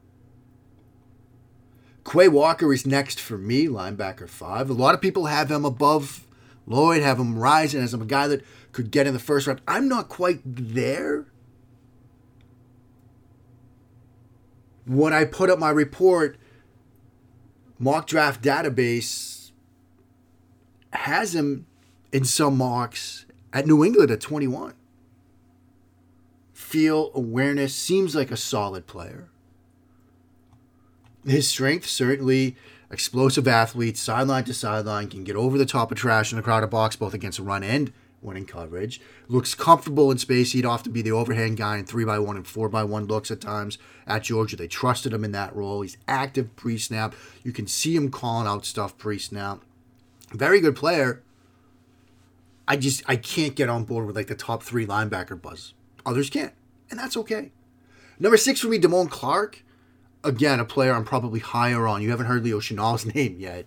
Quay 2.04 2.30
Walker 2.30 2.74
is 2.74 2.88
next 2.88 3.20
for 3.20 3.38
me, 3.38 3.68
linebacker 3.68 4.28
five. 4.28 4.72
A 4.72 4.74
lot 4.74 4.96
of 4.96 5.02
people 5.02 5.28
have 5.28 5.52
him 5.52 5.66
above 5.66 6.26
Lloyd, 6.66 7.04
have 7.04 7.20
him 7.20 7.38
rising 7.38 7.80
as 7.80 7.94
a 7.94 8.00
guy 8.00 8.28
that 8.28 8.44
could 8.72 8.90
get 8.90 9.06
in 9.06 9.14
the 9.14 9.20
first 9.20 9.46
round. 9.46 9.62
I'm 9.68 9.88
not 9.88 10.10
quite 10.10 10.40
there. 10.44 11.28
When 14.86 15.14
I 15.14 15.26
put 15.26 15.50
up 15.50 15.60
my 15.60 15.70
report, 15.70 16.38
mock 17.80 18.08
draft 18.08 18.42
database 18.42 19.52
has 20.94 21.36
him 21.36 21.66
in 22.12 22.26
some 22.26 22.58
mocks 22.58 23.26
at 23.54 23.68
New 23.68 23.84
England 23.84 24.12
at 24.12 24.22
21. 24.22 24.74
Feel 26.54 27.12
awareness 27.14 27.76
seems 27.76 28.16
like 28.16 28.32
a 28.32 28.38
solid 28.38 28.88
player. 28.88 29.30
His 31.26 31.48
strength 31.48 31.86
certainly 31.86 32.56
explosive 32.90 33.48
athlete, 33.48 33.98
sideline 33.98 34.44
to 34.46 34.54
sideline, 34.54 35.08
can 35.08 35.24
get 35.24 35.36
over 35.36 35.58
the 35.58 35.66
top 35.66 35.92
of 35.92 35.98
trash 35.98 36.34
in 36.34 36.40
a 36.40 36.42
crowded 36.42 36.70
box, 36.70 36.96
both 36.96 37.14
against 37.14 37.40
run 37.40 37.64
and 37.64 37.94
winning 38.22 38.46
coverage. 38.46 39.02
Looks 39.28 39.56
comfortable 39.56 40.12
in 40.12 40.18
space. 40.18 40.52
He'd 40.52 40.66
often 40.66 40.92
be 40.92 41.02
the 41.02 41.12
overhand 41.12 41.58
guy 41.58 41.78
in 41.78 41.86
3 41.86 42.06
by 42.06 42.20
one 42.20 42.38
and 42.38 42.48
4 42.48 42.70
by 42.70 42.84
one 42.84 43.06
looks 43.06 43.32
at 43.32 43.42
times 43.42 43.78
at 44.08 44.24
Georgia. 44.24 44.56
They 44.56 44.68
trusted 44.68 45.14
him 45.14 45.24
in 45.24 45.32
that 45.32 45.56
role. 45.56 45.82
He's 45.82 45.98
active 46.08 46.56
pre 46.56 46.78
snap. 46.78 47.16
You 47.44 47.52
can 47.52 47.68
see 47.68 47.96
him 47.96 48.12
calling 48.12 48.48
out 48.48 48.66
stuff 48.66 48.98
pre 48.98 49.18
snap. 49.18 49.62
Very 50.32 50.62
good 50.62 50.76
player. 50.76 51.22
I 52.68 52.78
just 52.78 53.04
I 53.08 53.16
can't 53.18 53.56
get 53.56 53.70
on 53.70 53.84
board 53.84 54.06
with 54.06 54.16
like 54.16 54.28
the 54.28 54.36
top 54.36 54.64
three 54.64 54.86
linebacker 54.86 55.40
buzz. 55.42 55.74
Others 56.06 56.30
can't, 56.30 56.54
and 56.90 57.00
that's 57.00 57.18
okay. 57.18 57.52
Number 58.20 58.38
six 58.38 58.62
for 58.62 58.68
me, 58.68 58.80
Damone 58.80 59.10
Clark. 59.10 59.64
Again, 60.24 60.60
a 60.60 60.66
player 60.66 60.94
I'm 60.94 61.04
probably 61.04 61.40
higher 61.40 61.88
on. 61.88 62.02
You 62.02 62.12
haven't 62.12 62.28
heard 62.28 62.44
Leo 62.44 62.60
Chenal's 62.60 63.06
name 63.16 63.38
yet. 63.40 63.66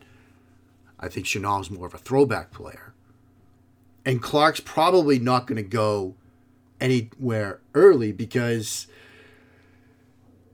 I 0.98 1.08
think 1.08 1.26
Chenal's 1.26 1.70
more 1.70 1.86
of 1.86 1.94
a 1.94 1.98
throwback 1.98 2.50
player. 2.52 2.93
And 4.04 4.22
Clark's 4.22 4.60
probably 4.60 5.18
not 5.18 5.46
going 5.46 5.56
to 5.56 5.62
go 5.62 6.14
anywhere 6.80 7.60
early 7.74 8.12
because 8.12 8.86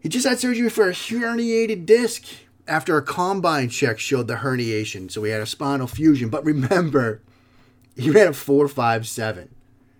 he 0.00 0.08
just 0.08 0.26
had 0.26 0.38
surgery 0.38 0.70
for 0.70 0.88
a 0.88 0.92
herniated 0.92 1.84
disc 1.84 2.24
after 2.68 2.96
a 2.96 3.02
combine 3.02 3.68
check 3.68 3.98
showed 3.98 4.28
the 4.28 4.36
herniation. 4.36 5.10
So 5.10 5.24
he 5.24 5.32
had 5.32 5.42
a 5.42 5.46
spinal 5.46 5.86
fusion. 5.86 6.28
But 6.28 6.44
remember, 6.44 7.20
he 7.96 8.10
ran 8.10 8.28
a 8.28 8.30
4.57 8.30 9.48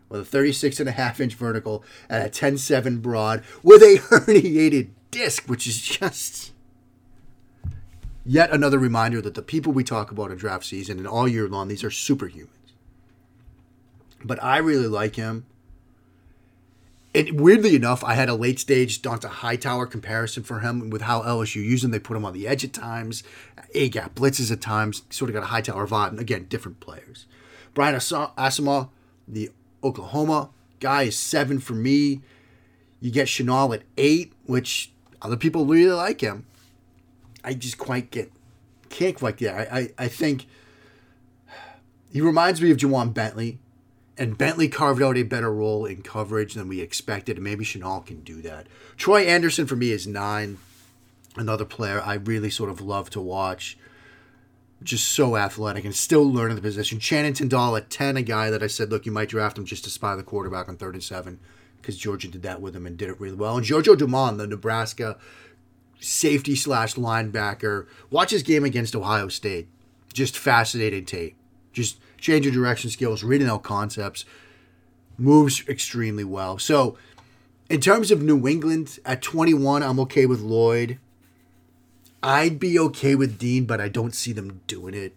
with 0.08 0.20
a 0.20 0.24
36 0.24 0.80
and 0.80 0.88
a 0.88 0.92
half 0.92 1.20
inch 1.20 1.34
vertical 1.34 1.84
and 2.08 2.24
a 2.24 2.30
10.7 2.30 3.02
broad 3.02 3.42
with 3.62 3.82
a 3.82 3.98
herniated 4.10 4.90
disc, 5.10 5.48
which 5.48 5.66
is 5.66 5.80
just 5.80 6.52
yet 8.24 8.50
another 8.50 8.78
reminder 8.78 9.20
that 9.20 9.34
the 9.34 9.42
people 9.42 9.72
we 9.72 9.84
talk 9.84 10.10
about 10.10 10.30
in 10.30 10.36
draft 10.36 10.64
season 10.64 10.98
and 10.98 11.06
all 11.06 11.26
year 11.26 11.48
long, 11.48 11.68
these 11.68 11.84
are 11.84 11.90
superhumans. 11.90 12.48
But 14.24 14.42
I 14.42 14.58
really 14.58 14.86
like 14.86 15.16
him. 15.16 15.46
And 17.14 17.40
weirdly 17.40 17.74
enough, 17.74 18.04
I 18.04 18.14
had 18.14 18.28
a 18.28 18.34
late 18.34 18.60
stage 18.60 19.02
Dont'a 19.02 19.28
Hightower 19.28 19.86
comparison 19.86 20.44
for 20.44 20.60
him 20.60 20.90
with 20.90 21.02
how 21.02 21.22
LSU 21.22 21.56
used 21.56 21.82
him. 21.82 21.90
They 21.90 21.98
put 21.98 22.16
him 22.16 22.24
on 22.24 22.32
the 22.32 22.46
edge 22.46 22.64
at 22.64 22.72
times, 22.72 23.24
A 23.74 23.88
gap 23.88 24.14
blitzes 24.14 24.52
at 24.52 24.60
times, 24.60 25.02
sort 25.10 25.28
of 25.28 25.34
got 25.34 25.42
a 25.42 25.46
Hightower 25.46 25.88
vibe. 25.88 26.10
And 26.10 26.20
again, 26.20 26.46
different 26.48 26.78
players. 26.78 27.26
Brian 27.74 27.96
Asamoah, 27.96 28.90
the 29.26 29.50
Oklahoma 29.82 30.50
guy, 30.78 31.04
is 31.04 31.18
seven 31.18 31.58
for 31.58 31.74
me. 31.74 32.20
You 33.00 33.10
get 33.10 33.26
Chenal 33.26 33.74
at 33.74 33.82
eight, 33.96 34.32
which 34.46 34.92
other 35.22 35.36
people 35.36 35.66
really 35.66 35.92
like 35.92 36.20
him. 36.20 36.46
I 37.42 37.54
just 37.54 37.78
quite 37.78 38.10
get 38.10 38.30
can't 38.90 39.16
quite 39.16 39.36
get. 39.36 39.54
I, 39.54 39.78
I, 39.78 40.04
I 40.04 40.08
think 40.08 40.46
he 42.12 42.20
reminds 42.20 42.60
me 42.60 42.70
of 42.70 42.76
Ja'Whaun 42.76 43.14
Bentley, 43.14 43.58
and 44.20 44.36
Bentley 44.36 44.68
carved 44.68 45.02
out 45.02 45.16
a 45.16 45.22
better 45.22 45.50
role 45.50 45.86
in 45.86 46.02
coverage 46.02 46.52
than 46.52 46.68
we 46.68 46.82
expected, 46.82 47.38
and 47.38 47.44
maybe 47.44 47.64
Chenal 47.64 48.04
can 48.04 48.20
do 48.20 48.42
that. 48.42 48.66
Troy 48.98 49.22
Anderson 49.22 49.66
for 49.66 49.76
me 49.76 49.92
is 49.92 50.06
nine, 50.06 50.58
another 51.36 51.64
player 51.64 52.02
I 52.04 52.14
really 52.14 52.50
sort 52.50 52.68
of 52.68 52.82
love 52.82 53.08
to 53.10 53.20
watch. 53.20 53.78
Just 54.82 55.08
so 55.08 55.36
athletic 55.36 55.86
and 55.86 55.94
still 55.94 56.30
learning 56.30 56.56
the 56.56 56.62
position. 56.62 57.00
Channing 57.00 57.32
Tindall 57.32 57.76
at 57.76 57.88
10, 57.88 58.18
a 58.18 58.22
guy 58.22 58.50
that 58.50 58.62
I 58.62 58.66
said, 58.66 58.90
look, 58.90 59.06
you 59.06 59.12
might 59.12 59.30
draft 59.30 59.56
him 59.56 59.64
just 59.64 59.84
to 59.84 59.90
spy 59.90 60.14
the 60.14 60.22
quarterback 60.22 60.68
on 60.68 60.76
third 60.76 60.94
and 60.94 61.02
seven 61.02 61.40
because 61.80 61.96
Georgia 61.96 62.28
did 62.28 62.42
that 62.42 62.60
with 62.60 62.76
him 62.76 62.86
and 62.86 62.98
did 62.98 63.08
it 63.08 63.20
really 63.20 63.36
well. 63.36 63.56
And 63.56 63.66
JoJo 63.66 63.96
Domon, 63.96 64.36
the 64.36 64.46
Nebraska 64.46 65.16
safety 65.98 66.56
slash 66.56 66.94
linebacker. 66.94 67.86
Watch 68.10 68.30
his 68.30 68.42
game 68.42 68.64
against 68.64 68.96
Ohio 68.96 69.28
State. 69.28 69.68
Just 70.12 70.36
fascinating 70.36 71.06
tape. 71.06 71.36
Just 71.72 71.98
changing 72.20 72.52
direction 72.52 72.90
skills, 72.90 73.24
reading 73.24 73.48
out 73.48 73.62
concepts, 73.62 74.24
moves 75.18 75.66
extremely 75.68 76.24
well. 76.24 76.58
So, 76.58 76.96
in 77.68 77.80
terms 77.80 78.10
of 78.10 78.22
New 78.22 78.46
England 78.48 78.98
at 79.04 79.22
21, 79.22 79.82
I'm 79.82 80.00
okay 80.00 80.26
with 80.26 80.40
Lloyd. 80.40 80.98
I'd 82.22 82.58
be 82.58 82.78
okay 82.78 83.14
with 83.14 83.38
Dean, 83.38 83.64
but 83.64 83.80
I 83.80 83.88
don't 83.88 84.14
see 84.14 84.32
them 84.32 84.60
doing 84.66 84.94
it. 84.94 85.14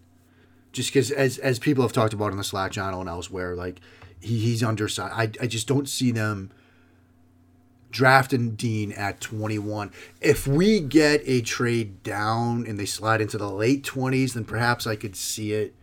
Just 0.72 0.90
because, 0.90 1.12
as 1.12 1.38
as 1.38 1.60
people 1.60 1.84
have 1.84 1.94
talked 1.94 2.14
about 2.14 2.32
on 2.32 2.38
the 2.38 2.44
Slack 2.44 2.72
channel 2.72 3.02
and 3.02 3.10
elsewhere, 3.10 3.56
like 3.56 3.80
he, 4.20 4.40
he's 4.40 4.64
undersized. 4.64 5.14
I, 5.14 5.44
I 5.44 5.48
just 5.48 5.68
don't 5.68 5.88
see 5.88 6.12
them 6.12 6.52
drafting 7.92 8.56
Dean 8.56 8.92
at 8.94 9.22
21. 9.22 9.92
If 10.20 10.48
we 10.48 10.80
get 10.80 11.22
a 11.26 11.42
trade 11.42 12.04
down 12.04 12.66
and 12.66 12.80
they 12.80 12.86
slide 12.86 13.22
into 13.22 13.38
the 13.38 13.50
late 13.50 13.84
20s, 13.84 14.34
then 14.34 14.46
perhaps 14.46 14.86
I 14.88 14.96
could 14.96 15.16
see 15.16 15.54
it, 15.54 15.74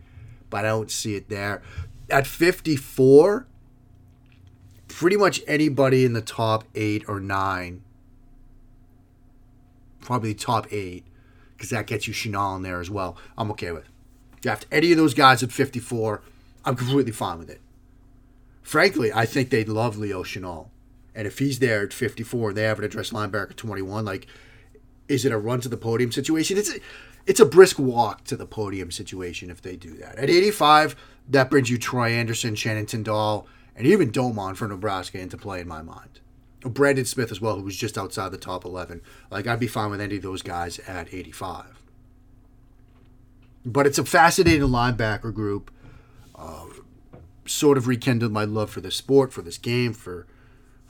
but 0.51 0.65
I 0.65 0.67
don't 0.67 0.91
see 0.91 1.15
it 1.15 1.29
there. 1.29 1.63
At 2.11 2.27
54, 2.27 3.47
pretty 4.87 5.17
much 5.17 5.41
anybody 5.47 6.05
in 6.05 6.13
the 6.13 6.21
top 6.21 6.65
eight 6.75 7.03
or 7.07 7.19
nine, 7.19 7.81
probably 10.01 10.35
top 10.35 10.71
eight, 10.71 11.05
because 11.57 11.71
that 11.71 11.87
gets 11.87 12.07
you 12.07 12.13
Chenal 12.13 12.57
in 12.57 12.61
there 12.61 12.79
as 12.79 12.91
well. 12.91 13.17
I'm 13.35 13.49
okay 13.51 13.71
with. 13.71 13.89
Draft 14.41 14.67
any 14.71 14.91
of 14.91 14.97
those 14.97 15.15
guys 15.15 15.41
at 15.41 15.51
54, 15.51 16.21
I'm 16.65 16.75
completely 16.75 17.11
fine 17.11 17.39
with 17.39 17.49
it. 17.49 17.61
Frankly, 18.61 19.11
I 19.11 19.25
think 19.25 19.49
they'd 19.49 19.69
love 19.69 19.97
Leo 19.97 20.23
Chenal. 20.23 20.67
And 21.15 21.27
if 21.27 21.39
he's 21.39 21.59
there 21.59 21.83
at 21.83 21.93
54, 21.93 22.49
and 22.49 22.57
they 22.57 22.63
have 22.63 22.79
an 22.79 22.85
address 22.85 23.09
linebacker 23.09 23.55
21. 23.55 24.05
Like, 24.05 24.27
is 25.07 25.25
it 25.25 25.31
a 25.31 25.37
run 25.37 25.59
to 25.61 25.69
the 25.69 25.77
podium 25.77 26.11
situation? 26.11 26.57
It's 26.57 26.73
it's 27.25 27.39
a 27.39 27.45
brisk 27.45 27.79
walk 27.79 28.23
to 28.25 28.35
the 28.35 28.45
podium 28.45 28.91
situation 28.91 29.49
if 29.49 29.61
they 29.61 29.75
do 29.75 29.95
that. 29.97 30.17
At 30.17 30.29
85, 30.29 30.95
that 31.29 31.49
brings 31.49 31.69
you 31.69 31.77
Troy 31.77 32.09
Anderson, 32.09 32.55
Channing 32.55 32.85
Tindall, 32.85 33.47
and 33.75 33.87
even 33.87 34.11
Domon 34.11 34.55
for 34.55 34.67
Nebraska 34.67 35.19
into 35.19 35.37
play 35.37 35.61
in 35.61 35.67
my 35.67 35.81
mind. 35.81 36.19
Brandon 36.61 37.05
Smith 37.05 37.31
as 37.31 37.41
well, 37.41 37.55
who 37.55 37.63
was 37.63 37.75
just 37.75 37.97
outside 37.97 38.31
the 38.31 38.37
top 38.37 38.65
11. 38.65 39.01
Like, 39.31 39.47
I'd 39.47 39.59
be 39.59 39.67
fine 39.67 39.89
with 39.89 40.01
any 40.01 40.17
of 40.17 40.21
those 40.21 40.41
guys 40.41 40.79
at 40.79 41.11
85. 41.11 41.81
But 43.65 43.87
it's 43.87 43.97
a 43.97 44.05
fascinating 44.05 44.67
linebacker 44.67 45.33
group. 45.33 45.71
Uh, 46.35 46.65
sort 47.45 47.77
of 47.77 47.87
rekindled 47.87 48.31
my 48.31 48.43
love 48.43 48.69
for 48.69 48.81
the 48.81 48.91
sport, 48.91 49.33
for 49.33 49.41
this 49.41 49.57
game, 49.57 49.93
for 49.93 50.27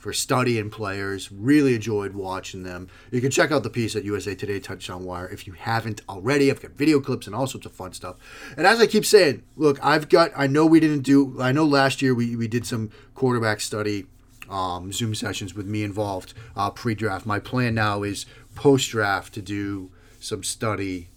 for 0.02 0.12
studying 0.12 0.68
players. 0.68 1.30
Really 1.30 1.76
enjoyed 1.76 2.12
watching 2.12 2.64
them. 2.64 2.88
You 3.12 3.20
can 3.20 3.30
check 3.30 3.52
out 3.52 3.62
the 3.62 3.70
piece 3.70 3.94
at 3.94 4.02
USA 4.02 4.34
Today 4.34 4.58
Touchdown 4.58 5.04
Wire 5.04 5.28
if 5.28 5.46
you 5.46 5.52
haven't 5.52 6.00
already. 6.08 6.50
I've 6.50 6.60
got 6.60 6.72
video 6.72 6.98
clips 6.98 7.28
and 7.28 7.36
all 7.36 7.46
sorts 7.46 7.66
of 7.66 7.72
fun 7.72 7.92
stuff. 7.92 8.16
And 8.56 8.66
as 8.66 8.80
I 8.80 8.88
keep 8.88 9.06
saying, 9.06 9.44
look, 9.56 9.78
I've 9.80 10.08
got, 10.08 10.32
I 10.36 10.48
know 10.48 10.66
we 10.66 10.80
didn't 10.80 11.02
do, 11.02 11.40
I 11.40 11.52
know 11.52 11.64
last 11.64 12.02
year 12.02 12.16
we, 12.16 12.34
we 12.34 12.48
did 12.48 12.66
some 12.66 12.90
quarterback 13.14 13.60
study 13.60 14.06
um, 14.50 14.92
Zoom 14.92 15.14
sessions 15.14 15.54
with 15.54 15.66
me 15.66 15.84
involved 15.84 16.34
uh, 16.56 16.70
pre 16.70 16.96
draft. 16.96 17.24
My 17.24 17.38
plan 17.38 17.72
now 17.72 18.02
is 18.02 18.26
post 18.56 18.90
draft 18.90 19.32
to 19.34 19.40
do 19.40 19.92
some 20.18 20.42
study, 20.42 21.10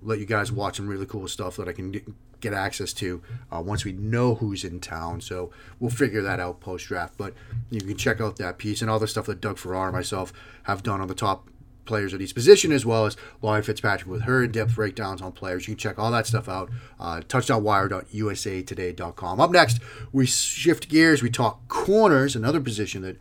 let 0.00 0.20
you 0.20 0.26
guys 0.26 0.52
watch 0.52 0.76
some 0.76 0.86
really 0.86 1.06
cool 1.06 1.26
stuff 1.26 1.56
that 1.56 1.68
I 1.68 1.72
can 1.72 2.14
get 2.42 2.52
access 2.52 2.92
to 2.92 3.22
uh, 3.50 3.62
once 3.64 3.86
we 3.86 3.92
know 3.92 4.34
who's 4.34 4.64
in 4.64 4.80
town. 4.80 5.22
So 5.22 5.50
we'll 5.80 5.90
figure 5.90 6.20
that 6.20 6.38
out 6.38 6.60
post 6.60 6.88
draft. 6.88 7.14
But 7.16 7.32
you 7.70 7.80
can 7.80 7.96
check 7.96 8.20
out 8.20 8.36
that 8.36 8.58
piece 8.58 8.82
and 8.82 8.90
all 8.90 8.98
the 8.98 9.08
stuff 9.08 9.24
that 9.26 9.40
Doug 9.40 9.56
Farrar 9.56 9.86
and 9.86 9.96
myself 9.96 10.30
have 10.64 10.82
done 10.82 11.00
on 11.00 11.08
the 11.08 11.14
top 11.14 11.48
players 11.84 12.14
at 12.14 12.20
each 12.20 12.34
position, 12.34 12.70
as 12.70 12.86
well 12.86 13.06
as 13.06 13.16
Laurie 13.40 13.62
Fitzpatrick 13.62 14.08
with 14.08 14.22
her 14.22 14.44
in-depth 14.44 14.74
breakdowns 14.74 15.22
on 15.22 15.32
players. 15.32 15.66
You 15.66 15.74
can 15.74 15.78
check 15.78 15.98
all 15.98 16.12
that 16.12 16.26
stuff 16.26 16.48
out. 16.48 16.70
Uh, 17.00 17.20
touchdownwire.usatoday.com. 17.20 19.40
Up 19.40 19.50
next, 19.50 19.80
we 20.12 20.26
shift 20.26 20.88
gears. 20.88 21.22
We 21.22 21.30
talk 21.30 21.66
corners, 21.68 22.36
another 22.36 22.60
position 22.60 23.02
that 23.02 23.16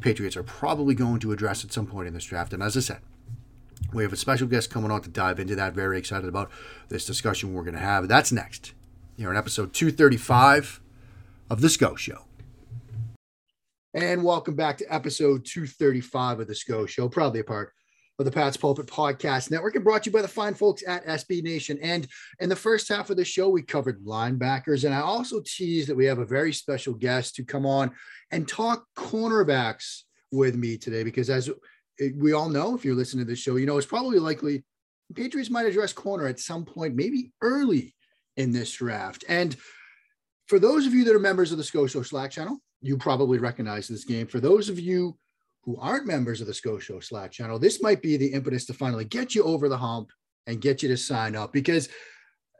Patriots 0.00 0.36
are 0.36 0.42
probably 0.42 0.94
going 0.94 1.20
to 1.20 1.32
address 1.32 1.64
at 1.64 1.72
some 1.72 1.86
point 1.86 2.08
in 2.08 2.14
this 2.14 2.24
draft. 2.24 2.52
And 2.52 2.62
as 2.62 2.76
I 2.76 2.80
said, 2.80 2.98
we 3.92 4.02
have 4.02 4.12
a 4.12 4.16
special 4.16 4.46
guest 4.46 4.70
coming 4.70 4.90
on 4.90 5.02
to 5.02 5.08
dive 5.08 5.38
into 5.38 5.56
that. 5.56 5.74
Very 5.74 5.98
excited 5.98 6.28
about 6.28 6.50
this 6.88 7.04
discussion 7.04 7.54
we're 7.54 7.62
going 7.62 7.74
to 7.74 7.80
have. 7.80 8.08
That's 8.08 8.32
next 8.32 8.72
here 9.16 9.30
in 9.30 9.36
episode 9.36 9.72
235 9.72 10.80
of 11.50 11.60
The 11.60 11.68
SCO 11.68 11.94
Show. 11.94 12.24
And 13.94 14.22
welcome 14.22 14.54
back 14.54 14.76
to 14.78 14.94
episode 14.94 15.44
235 15.46 16.40
of 16.40 16.48
The 16.48 16.54
SCO 16.54 16.86
Show, 16.86 17.08
proudly 17.08 17.40
a 17.40 17.44
part 17.44 17.72
of 18.18 18.24
the 18.24 18.32
Pat's 18.32 18.56
Pulpit 18.56 18.86
Podcast 18.86 19.50
Network 19.50 19.74
and 19.74 19.84
brought 19.84 20.04
to 20.04 20.10
you 20.10 20.14
by 20.14 20.22
the 20.22 20.28
fine 20.28 20.54
folks 20.54 20.82
at 20.86 21.06
SB 21.06 21.42
Nation. 21.42 21.78
And 21.82 22.06
in 22.40 22.48
the 22.48 22.56
first 22.56 22.88
half 22.88 23.10
of 23.10 23.16
the 23.16 23.24
show, 23.24 23.48
we 23.48 23.62
covered 23.62 24.04
linebackers. 24.04 24.84
And 24.84 24.94
I 24.94 25.00
also 25.00 25.40
teased 25.44 25.88
that 25.88 25.96
we 25.96 26.06
have 26.06 26.18
a 26.18 26.24
very 26.24 26.52
special 26.52 26.94
guest 26.94 27.34
to 27.36 27.44
come 27.44 27.66
on 27.66 27.92
and 28.30 28.48
talk 28.48 28.84
cornerbacks 28.96 30.02
with 30.32 30.56
me 30.56 30.76
today 30.76 31.04
because 31.04 31.30
as 31.30 31.50
we 32.16 32.32
all 32.32 32.48
know 32.48 32.74
if 32.74 32.84
you're 32.84 32.94
listening 32.94 33.24
to 33.24 33.30
this 33.30 33.38
show, 33.38 33.56
you 33.56 33.66
know 33.66 33.78
it's 33.78 33.86
probably 33.86 34.18
likely 34.18 34.64
Patriots 35.14 35.50
might 35.50 35.66
address 35.66 35.92
corner 35.92 36.26
at 36.26 36.40
some 36.40 36.64
point, 36.64 36.94
maybe 36.94 37.32
early 37.40 37.94
in 38.36 38.52
this 38.52 38.72
draft. 38.72 39.24
And 39.28 39.56
for 40.46 40.58
those 40.58 40.86
of 40.86 40.94
you 40.94 41.04
that 41.04 41.14
are 41.14 41.20
members 41.20 41.52
of 41.52 41.58
the 41.58 41.64
SCO 41.64 41.86
Slack 41.86 42.30
channel, 42.30 42.58
you 42.82 42.96
probably 42.96 43.38
recognize 43.38 43.88
this 43.88 44.04
game. 44.04 44.26
For 44.26 44.40
those 44.40 44.68
of 44.68 44.78
you 44.78 45.16
who 45.62 45.76
aren't 45.78 46.06
members 46.06 46.40
of 46.40 46.46
the 46.46 46.54
SCO 46.54 46.78
Slack 46.78 47.32
channel, 47.32 47.58
this 47.58 47.82
might 47.82 48.02
be 48.02 48.16
the 48.16 48.32
impetus 48.32 48.66
to 48.66 48.74
finally 48.74 49.04
get 49.04 49.34
you 49.34 49.42
over 49.44 49.68
the 49.68 49.78
hump 49.78 50.10
and 50.46 50.60
get 50.60 50.82
you 50.82 50.88
to 50.88 50.96
sign 50.96 51.34
up 51.34 51.52
because 51.52 51.88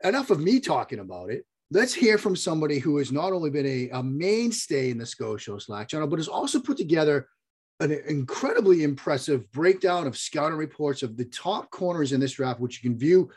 enough 0.03 0.31
of 0.31 0.41
me 0.41 0.61
talking 0.61 1.01
about 1.01 1.31
it. 1.31 1.45
Let's 1.73 1.95
hear 1.95 2.17
from 2.17 2.37
somebody 2.37 2.79
who 2.79 2.99
has 2.99 3.11
not 3.11 3.33
only 3.33 3.51
been 3.51 3.67
a, 3.67 3.89
a 3.91 4.03
mainstay 4.03 4.91
in 4.91 4.99
the 4.99 5.07
SCO 5.07 5.37
Slack 5.37 5.89
channel, 5.89 6.07
but 6.07 6.21
has 6.21 6.29
also 6.29 6.61
put 6.61 6.77
together 6.77 7.29
an 7.81 7.93
incredibly 8.09 8.83
impressive 8.83 9.51
breakdown 9.53 10.07
of 10.07 10.17
scouting 10.17 10.57
reports 10.57 11.03
of 11.03 11.17
the 11.17 11.27
top 11.27 11.71
corners 11.71 12.13
in 12.13 12.21
this 12.21 12.33
draft, 12.33 12.61
which 12.61 12.83
you 12.83 12.91
can 12.91 12.99
view 12.99 13.31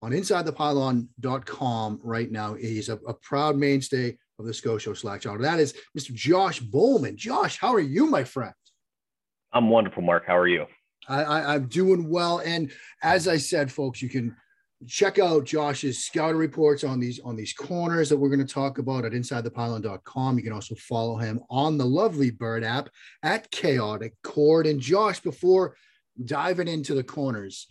on 0.00 0.12
insidethepylon.com 0.12 2.00
right 2.02 2.30
now. 2.30 2.54
He's 2.54 2.88
a, 2.88 2.96
a 3.06 3.14
proud 3.14 3.56
mainstay 3.56 4.16
of 4.38 4.46
the 4.46 4.54
SCO 4.54 4.78
Slack 4.78 5.20
channel. 5.20 5.40
That 5.40 5.60
is 5.60 5.74
Mr. 5.96 6.12
Josh 6.12 6.60
Bowman. 6.60 7.16
Josh, 7.16 7.58
how 7.58 7.74
are 7.74 7.80
you, 7.80 8.06
my 8.06 8.24
friend? 8.24 8.54
I'm 9.52 9.68
wonderful, 9.68 10.02
Mark. 10.02 10.24
How 10.26 10.36
are 10.36 10.48
you? 10.48 10.66
I, 11.08 11.22
I, 11.22 11.54
I'm 11.54 11.66
doing 11.68 12.08
well. 12.08 12.38
And 12.38 12.72
as 13.02 13.28
I 13.28 13.36
said, 13.36 13.70
folks, 13.70 14.00
you 14.00 14.08
can 14.08 14.34
check 14.86 15.18
out 15.18 15.44
Josh's 15.44 16.04
scouting 16.04 16.36
reports 16.36 16.84
on 16.84 17.00
these 17.00 17.20
on 17.20 17.36
these 17.36 17.52
corners 17.52 18.08
that 18.08 18.16
we're 18.16 18.28
going 18.28 18.46
to 18.46 18.54
talk 18.54 18.78
about 18.78 19.04
at 19.04 19.12
insidethepylon.com. 19.12 20.36
You 20.36 20.44
can 20.44 20.52
also 20.52 20.74
follow 20.76 21.16
him 21.16 21.40
on 21.50 21.78
the 21.78 21.86
lovely 21.86 22.30
Bird 22.30 22.64
app 22.64 22.88
at 23.22 23.50
Chaotic 23.50 24.14
Chord. 24.22 24.66
And 24.66 24.80
Josh, 24.80 25.20
before 25.20 25.76
diving 26.24 26.68
into 26.68 26.94
the 26.94 27.04
corners, 27.04 27.68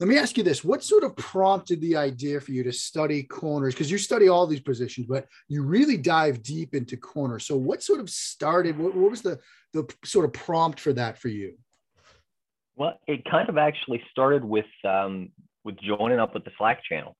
let 0.00 0.08
me 0.08 0.18
ask 0.18 0.36
you 0.36 0.42
this: 0.42 0.64
What 0.64 0.82
sort 0.82 1.04
of 1.04 1.16
prompted 1.16 1.80
the 1.80 1.96
idea 1.96 2.40
for 2.40 2.52
you 2.52 2.62
to 2.64 2.72
study 2.72 3.22
corners? 3.22 3.74
Because 3.74 3.90
you 3.90 3.98
study 3.98 4.28
all 4.28 4.46
these 4.46 4.60
positions, 4.60 5.06
but 5.06 5.26
you 5.48 5.62
really 5.62 5.96
dive 5.96 6.42
deep 6.42 6.74
into 6.74 6.96
corners. 6.96 7.46
So, 7.46 7.56
what 7.56 7.82
sort 7.82 8.00
of 8.00 8.10
started? 8.10 8.78
What, 8.78 8.94
what 8.94 9.10
was 9.10 9.22
the 9.22 9.38
the 9.72 9.88
sort 10.04 10.24
of 10.24 10.32
prompt 10.32 10.80
for 10.80 10.92
that 10.94 11.18
for 11.18 11.28
you? 11.28 11.54
Well, 12.76 12.98
it 13.06 13.24
kind 13.30 13.48
of 13.48 13.56
actually 13.56 14.02
started 14.10 14.44
with 14.44 14.66
um, 14.84 15.30
with 15.64 15.76
joining 15.80 16.20
up 16.20 16.34
with 16.34 16.44
the 16.44 16.50
Slack 16.58 16.82
channel. 16.84 17.16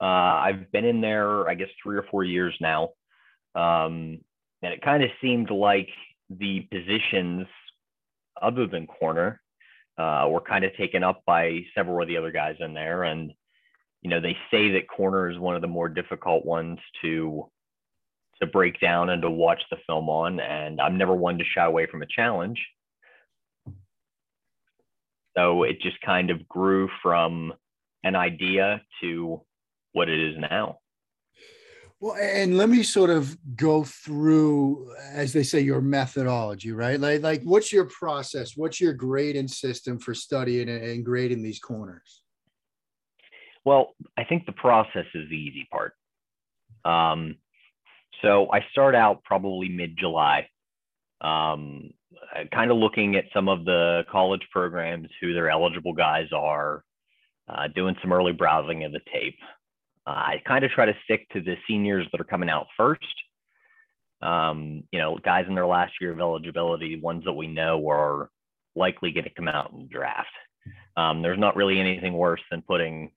Uh, 0.00 0.04
I've 0.04 0.72
been 0.72 0.84
in 0.84 1.00
there, 1.00 1.48
I 1.48 1.54
guess, 1.54 1.68
three 1.82 1.96
or 1.96 2.04
four 2.10 2.24
years 2.24 2.54
now. 2.60 2.90
Um, 3.54 4.20
and 4.62 4.72
it 4.72 4.82
kind 4.82 5.02
of 5.02 5.10
seemed 5.20 5.50
like 5.50 5.88
the 6.30 6.60
positions 6.70 7.46
other 8.40 8.66
than 8.66 8.86
corner 8.86 9.40
uh, 9.98 10.26
were 10.30 10.40
kind 10.40 10.64
of 10.64 10.74
taken 10.76 11.02
up 11.02 11.22
by 11.26 11.60
several 11.74 12.00
of 12.00 12.08
the 12.08 12.16
other 12.16 12.30
guys 12.30 12.56
in 12.60 12.72
there. 12.72 13.04
And, 13.04 13.32
you 14.02 14.10
know, 14.10 14.20
they 14.20 14.36
say 14.50 14.70
that 14.72 14.88
corner 14.88 15.30
is 15.30 15.38
one 15.38 15.56
of 15.56 15.62
the 15.62 15.68
more 15.68 15.88
difficult 15.88 16.44
ones 16.44 16.78
to 17.02 17.50
to 18.40 18.46
break 18.46 18.80
down 18.80 19.10
and 19.10 19.20
to 19.20 19.30
watch 19.30 19.62
the 19.70 19.76
film 19.86 20.08
on. 20.08 20.40
And 20.40 20.80
I'm 20.80 20.96
never 20.96 21.14
one 21.14 21.36
to 21.36 21.44
shy 21.44 21.64
away 21.64 21.86
from 21.86 22.00
a 22.00 22.06
challenge. 22.06 22.58
So 25.36 25.64
it 25.64 25.82
just 25.82 26.00
kind 26.00 26.30
of 26.30 26.48
grew 26.48 26.88
from 27.02 27.52
an 28.04 28.16
idea 28.16 28.82
to 29.02 29.42
what 29.92 30.08
it 30.08 30.18
is 30.18 30.36
now. 30.38 30.78
Well, 32.00 32.16
and 32.16 32.56
let 32.56 32.70
me 32.70 32.82
sort 32.82 33.10
of 33.10 33.36
go 33.56 33.84
through, 33.84 34.94
as 35.12 35.34
they 35.34 35.42
say, 35.42 35.60
your 35.60 35.82
methodology, 35.82 36.72
right? 36.72 36.98
Like, 36.98 37.20
like 37.20 37.42
what's 37.42 37.74
your 37.74 37.84
process? 37.84 38.56
What's 38.56 38.80
your 38.80 38.94
grading 38.94 39.48
system 39.48 39.98
for 39.98 40.14
studying 40.14 40.70
and 40.70 41.04
grading 41.04 41.42
these 41.42 41.58
corners? 41.58 42.22
Well, 43.66 43.94
I 44.16 44.24
think 44.24 44.46
the 44.46 44.52
process 44.52 45.04
is 45.14 45.28
the 45.28 45.36
easy 45.36 45.68
part. 45.70 45.92
Um, 46.86 47.36
so 48.22 48.50
I 48.50 48.64
start 48.72 48.94
out 48.94 49.22
probably 49.24 49.68
mid 49.68 49.98
July, 49.98 50.48
um, 51.20 51.90
kind 52.50 52.70
of 52.70 52.78
looking 52.78 53.16
at 53.16 53.26
some 53.34 53.50
of 53.50 53.66
the 53.66 54.04
college 54.10 54.46
programs, 54.50 55.08
who 55.20 55.34
their 55.34 55.50
eligible 55.50 55.92
guys 55.92 56.28
are, 56.32 56.82
uh, 57.50 57.68
doing 57.74 57.96
some 58.00 58.12
early 58.12 58.32
browsing 58.32 58.84
of 58.84 58.92
the 58.92 59.00
tape. 59.12 59.38
Uh, 60.06 60.10
I 60.10 60.42
kind 60.46 60.64
of 60.64 60.70
try 60.70 60.86
to 60.86 60.96
stick 61.04 61.28
to 61.32 61.40
the 61.40 61.56
seniors 61.68 62.06
that 62.10 62.20
are 62.20 62.24
coming 62.24 62.48
out 62.48 62.66
first. 62.76 63.02
Um, 64.22 64.84
you 64.92 64.98
know, 64.98 65.18
guys 65.22 65.46
in 65.48 65.54
their 65.54 65.66
last 65.66 65.94
year 66.00 66.12
of 66.12 66.20
eligibility, 66.20 67.00
ones 67.00 67.24
that 67.24 67.32
we 67.32 67.46
know 67.46 67.88
are 67.88 68.30
likely 68.76 69.12
going 69.12 69.24
to 69.24 69.34
come 69.34 69.48
out 69.48 69.72
in 69.72 69.80
the 69.80 69.88
draft. 69.88 70.28
Um, 70.96 71.22
there's 71.22 71.38
not 71.38 71.56
really 71.56 71.80
anything 71.80 72.12
worse 72.12 72.40
than 72.50 72.62
putting, 72.62 73.10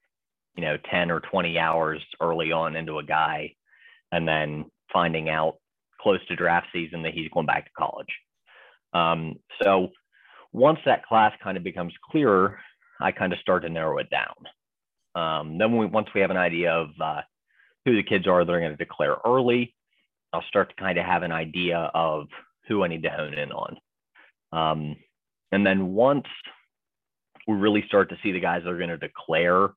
you 0.56 0.64
know, 0.64 0.78
10 0.90 1.12
or 1.12 1.20
20 1.20 1.60
hours 1.60 2.02
early 2.22 2.52
on 2.52 2.76
into 2.76 3.00
a 3.00 3.04
guy 3.04 3.54
and 4.12 4.28
then 4.28 4.66
finding 4.92 5.30
out 5.30 5.56
close 6.00 6.26
to 6.28 6.36
draft 6.36 6.68
season 6.72 7.04
that 7.04 7.14
he's 7.14 7.30
going 7.30 7.46
back 7.46 7.66
to 7.66 7.72
college. 7.78 8.08
Um, 8.94 9.36
so 9.62 9.90
once 10.52 10.80
that 10.86 11.06
class 11.06 11.34
kind 11.44 11.58
of 11.58 11.64
becomes 11.64 11.94
clearer, 12.12 12.60
I 13.00 13.12
kind 13.12 13.34
of 13.34 13.40
start 13.40 13.64
to 13.64 13.70
narrow 13.70 13.98
it 13.98 14.10
down. 14.10 14.36
Um, 15.16 15.58
then 15.58 15.78
we, 15.78 15.86
once 15.86 16.08
we 16.14 16.22
have 16.22 16.32
an 16.32 16.38
idea 16.38 16.72
of 16.72 16.90
uh, 17.00 17.22
who 17.86 17.96
the 17.96 18.04
kids 18.04 18.28
are 18.28 18.44
that 18.44 18.52
are 18.52 18.60
going 18.60 18.72
to 18.72 18.78
declare 18.78 19.18
early, 19.26 19.76
I'll 20.32 20.44
start 20.48 20.70
to 20.70 20.76
kind 20.76 20.98
of 20.98 21.06
have 21.06 21.24
an 21.24 21.32
idea 21.32 21.92
of 21.94 22.28
who 22.68 22.84
I 22.84 22.88
need 22.88 23.04
to 23.04 23.10
hone 23.10 23.34
in 23.34 23.52
on. 23.52 23.78
Um, 24.52 24.96
and 25.52 25.66
then 25.66 25.94
once 25.94 26.26
we 27.48 27.56
really 27.56 27.84
start 27.88 28.10
to 28.10 28.18
see 28.24 28.32
the 28.32 28.40
guys 28.40 28.64
that 28.64 28.70
are 28.70 28.78
going 28.78 28.90
to 28.90 28.98
declare 28.98 29.70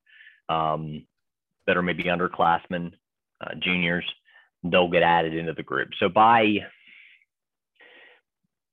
um, 0.48 1.06
that 1.66 1.76
are 1.76 1.82
maybe 1.82 2.04
underclassmen, 2.04 2.92
uh, 3.40 3.54
juniors, 3.60 4.04
they'll 4.62 4.90
get 4.90 5.02
added 5.02 5.34
into 5.34 5.52
the 5.52 5.62
group. 5.62 5.88
So 5.98 6.08
by 6.08 6.58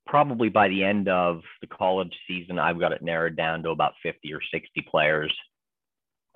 probably 0.06 0.48
by 0.48 0.68
the 0.68 0.84
end 0.84 1.08
of 1.08 1.40
the 1.60 1.66
college 1.66 2.14
season, 2.28 2.58
I've 2.58 2.78
got 2.78 2.92
it 2.92 3.02
narrowed 3.02 3.36
down 3.36 3.62
to 3.62 3.70
about 3.70 3.94
50 4.02 4.32
or 4.32 4.40
60 4.52 4.86
players. 4.90 5.34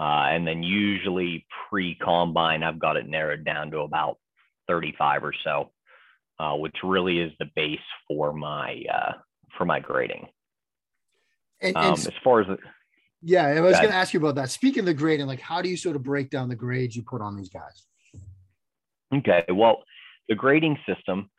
Uh, 0.00 0.26
and 0.31 0.46
then 0.46 0.62
usually 0.62 1.44
pre 1.68 1.96
combine, 1.96 2.62
I've 2.62 2.78
got 2.78 2.96
it 2.96 3.09
narrowed 3.09 3.44
down 3.44 3.70
to 3.72 3.81
about 3.81 4.16
35 4.68 5.24
or 5.24 5.35
so, 5.42 5.72
uh, 6.38 6.54
which 6.54 6.76
really 6.85 7.18
is 7.18 7.33
the 7.40 7.46
base 7.57 7.78
for 8.07 8.33
my 8.33 8.83
uh, 8.92 9.12
for 9.57 9.64
my 9.64 9.81
grading. 9.81 10.28
And, 11.61 11.76
and 11.76 11.87
um, 11.87 11.92
as 11.94 12.11
far 12.22 12.42
as 12.42 12.46
the, 12.46 12.59
yeah, 13.22 13.46
I 13.46 13.61
was 13.61 13.76
going 13.76 13.88
to 13.88 13.94
ask 13.94 14.14
you 14.14 14.20
about 14.20 14.37
that. 14.37 14.50
Speaking 14.50 14.81
of 14.81 14.87
the 14.87 14.94
grading, 14.94 15.26
like 15.26 15.40
how 15.40 15.61
do 15.61 15.68
you 15.68 15.76
sort 15.76 15.96
of 15.96 16.04
break 16.04 16.31
down 16.31 16.48
the 16.48 16.54
grades 16.54 16.94
you 16.94 17.02
put 17.02 17.20
on 17.20 17.37
these 17.37 17.48
guys? 17.48 17.85
Okay, 19.12 19.44
well, 19.52 19.83
the 20.28 20.35
grading 20.35 20.78
system, 20.87 21.31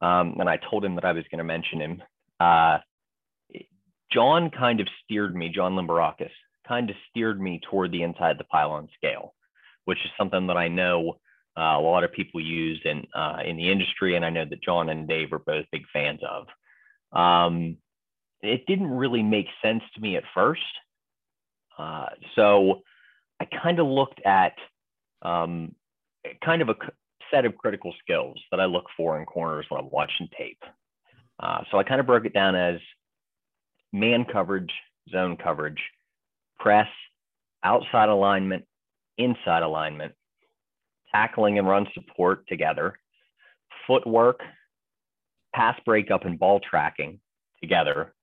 um, 0.00 0.36
and 0.38 0.48
I 0.48 0.58
told 0.58 0.84
him 0.84 0.94
that 0.96 1.04
I 1.04 1.12
was 1.12 1.24
going 1.30 1.38
to 1.38 1.44
mention 1.44 1.80
him. 1.80 2.02
Uh, 2.38 2.78
John 4.12 4.50
kind 4.50 4.80
of 4.80 4.88
steered 5.04 5.34
me, 5.34 5.48
John 5.48 5.72
Limbarakis, 5.72 6.30
kind 6.66 6.90
of 6.90 6.96
steered 7.10 7.40
me 7.40 7.60
toward 7.68 7.92
the 7.92 8.02
inside 8.02 8.38
the 8.38 8.44
pylon 8.44 8.88
scale, 8.96 9.34
which 9.84 9.98
is 10.04 10.10
something 10.18 10.46
that 10.46 10.56
I 10.56 10.68
know 10.68 11.18
uh, 11.58 11.78
a 11.78 11.80
lot 11.80 12.04
of 12.04 12.12
people 12.12 12.40
use 12.40 12.80
in 12.84 13.06
uh, 13.14 13.38
in 13.44 13.56
the 13.56 13.70
industry, 13.70 14.14
and 14.16 14.24
I 14.24 14.30
know 14.30 14.44
that 14.44 14.62
John 14.62 14.90
and 14.90 15.08
Dave 15.08 15.32
are 15.32 15.38
both 15.38 15.64
big 15.72 15.84
fans 15.92 16.20
of. 16.28 16.46
Um, 17.18 17.78
it 18.42 18.66
didn't 18.66 18.90
really 18.90 19.22
make 19.22 19.46
sense 19.62 19.82
to 19.94 20.00
me 20.00 20.16
at 20.16 20.24
first, 20.34 20.60
uh, 21.78 22.06
so 22.34 22.82
I 23.40 23.46
kind 23.46 23.80
of 23.80 23.86
looked 23.86 24.20
at 24.24 24.52
um, 25.22 25.74
kind 26.44 26.62
of 26.62 26.68
a 26.68 26.74
set 27.30 27.44
of 27.44 27.56
critical 27.56 27.94
skills 28.02 28.36
that 28.50 28.60
I 28.60 28.64
look 28.66 28.86
for 28.96 29.18
in 29.18 29.26
corners 29.26 29.66
when 29.68 29.80
I'm 29.80 29.90
watching 29.90 30.28
tape. 30.36 30.62
Uh, 31.40 31.60
so 31.70 31.78
I 31.78 31.84
kind 31.84 32.00
of 32.00 32.06
broke 32.06 32.24
it 32.24 32.32
down 32.32 32.54
as 32.54 32.80
man 33.92 34.24
coverage, 34.30 34.72
zone 35.10 35.36
coverage, 35.36 35.80
press, 36.58 36.88
outside 37.62 38.08
alignment, 38.08 38.64
inside 39.18 39.62
alignment, 39.62 40.12
tackling 41.12 41.58
and 41.58 41.68
run 41.68 41.86
support 41.94 42.46
together, 42.48 42.98
footwork, 43.86 44.40
pass 45.54 45.78
breakup 45.84 46.24
and 46.24 46.38
ball 46.38 46.60
tracking 46.60 47.20
together, 47.60 48.14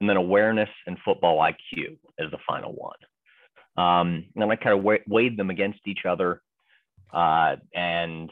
and 0.00 0.08
then 0.08 0.16
awareness 0.16 0.70
and 0.86 0.98
football 1.04 1.38
IQ 1.38 1.98
as 2.18 2.30
the 2.30 2.38
final 2.46 2.72
one. 2.72 2.96
Um, 3.76 4.26
and 4.34 4.50
I 4.50 4.56
kind 4.56 4.78
of 4.78 5.00
weighed 5.08 5.36
them 5.36 5.50
against 5.50 5.80
each 5.86 6.04
other 6.06 6.42
uh, 7.12 7.56
and 7.74 8.30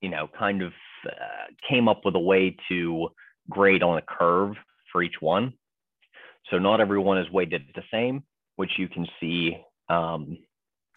you 0.00 0.08
know 0.08 0.28
kind 0.38 0.62
of 0.62 0.72
uh, 1.06 1.52
came 1.68 1.88
up 1.88 2.04
with 2.04 2.14
a 2.14 2.20
way 2.20 2.56
to 2.68 3.08
grade 3.50 3.82
on 3.82 3.98
a 3.98 4.02
curve 4.02 4.54
for 4.92 5.02
each 5.02 5.20
one. 5.20 5.52
So 6.50 6.58
not 6.58 6.80
everyone 6.80 7.18
is 7.18 7.30
weighted 7.30 7.64
the 7.74 7.82
same 7.90 8.22
which 8.58 8.72
you 8.76 8.88
can 8.88 9.06
see 9.20 9.56
um, 9.88 10.36